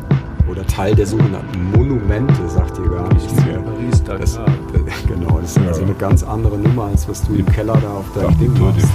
oder 0.47 0.65
Teil 0.67 0.95
der 0.95 1.07
sogenannten 1.07 1.71
Monumente, 1.71 2.47
sagt 2.47 2.77
ihr 2.77 2.89
gar 2.89 3.11
nichts 3.13 3.33
mehr. 3.45 3.59
Paris, 3.59 4.03
das, 4.03 4.39
genau, 5.07 5.39
das 5.39 5.51
ist 5.51 5.57
ja. 5.57 5.67
also 5.67 5.83
eine 5.83 5.93
ganz 5.95 6.23
andere 6.23 6.57
Nummer, 6.57 6.85
als 6.85 7.07
was 7.09 7.23
du 7.23 7.33
im 7.35 7.45
Keller 7.47 7.77
da 7.81 7.89
auf 7.89 8.05
deinem 8.13 8.37
Ding 8.37 8.53
machst. 8.59 8.87